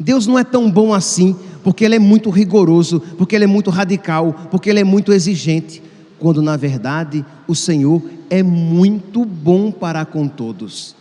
Deus 0.00 0.26
não 0.26 0.38
é 0.38 0.42
tão 0.42 0.70
bom 0.70 0.94
assim, 0.94 1.36
porque 1.62 1.84
Ele 1.84 1.96
é 1.96 1.98
muito 1.98 2.30
rigoroso, 2.30 3.00
porque 3.18 3.36
Ele 3.36 3.44
é 3.44 3.46
muito 3.46 3.68
radical, 3.68 4.32
porque 4.50 4.70
Ele 4.70 4.80
é 4.80 4.84
muito 4.84 5.12
exigente, 5.12 5.82
quando 6.18 6.40
na 6.40 6.56
verdade 6.56 7.22
o 7.46 7.54
Senhor 7.54 8.02
é 8.30 8.42
muito 8.42 9.26
bom 9.26 9.70
para 9.70 10.06
com 10.06 10.26
todos. 10.26 10.96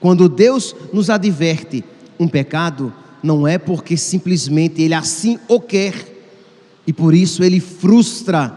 Quando 0.00 0.28
Deus 0.28 0.74
nos 0.92 1.08
adverte 1.08 1.84
um 2.18 2.26
pecado, 2.26 2.92
não 3.22 3.46
é 3.46 3.58
porque 3.58 3.96
simplesmente 3.96 4.82
Ele 4.82 4.94
assim 4.94 5.38
o 5.46 5.60
quer, 5.60 5.94
e 6.84 6.92
por 6.92 7.14
isso 7.14 7.44
Ele 7.44 7.60
frustra, 7.60 8.52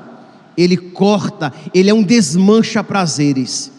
Ele 0.57 0.77
corta, 0.77 1.53
Ele 1.71 1.91
é 1.91 1.93
um 1.93 2.01
desmancha 2.01 2.83
prazeres. 2.83 3.71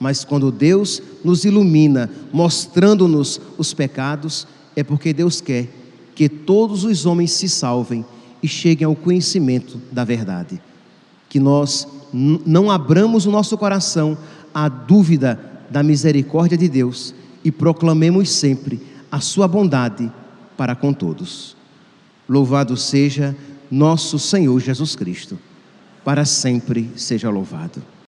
Mas 0.00 0.24
quando 0.24 0.50
Deus 0.50 1.00
nos 1.24 1.44
ilumina, 1.44 2.10
mostrando-nos 2.32 3.40
os 3.56 3.72
pecados, 3.72 4.48
é 4.76 4.82
porque 4.82 5.12
Deus 5.12 5.40
quer 5.40 5.68
que 6.14 6.28
todos 6.28 6.84
os 6.84 7.06
homens 7.06 7.32
se 7.32 7.48
salvem 7.48 8.04
e 8.42 8.48
cheguem 8.48 8.86
ao 8.86 8.94
conhecimento 8.94 9.80
da 9.90 10.04
verdade. 10.04 10.60
Que 11.28 11.40
nós 11.40 11.88
não 12.12 12.70
abramos 12.70 13.26
o 13.26 13.30
nosso 13.30 13.56
coração 13.58 14.16
à 14.52 14.68
dúvida 14.68 15.38
da 15.70 15.82
misericórdia 15.82 16.56
de 16.56 16.68
Deus 16.68 17.14
e 17.44 17.50
proclamemos 17.50 18.30
sempre 18.30 18.80
a 19.10 19.20
sua 19.20 19.48
bondade 19.48 20.10
para 20.56 20.74
com 20.74 20.92
todos. 20.92 21.56
Louvado 22.28 22.76
seja 22.76 23.34
nosso 23.70 24.18
Senhor 24.18 24.60
Jesus 24.60 24.94
Cristo, 24.94 25.38
para 26.04 26.24
sempre 26.24 26.90
seja 26.96 27.28
louvado. 27.30 27.82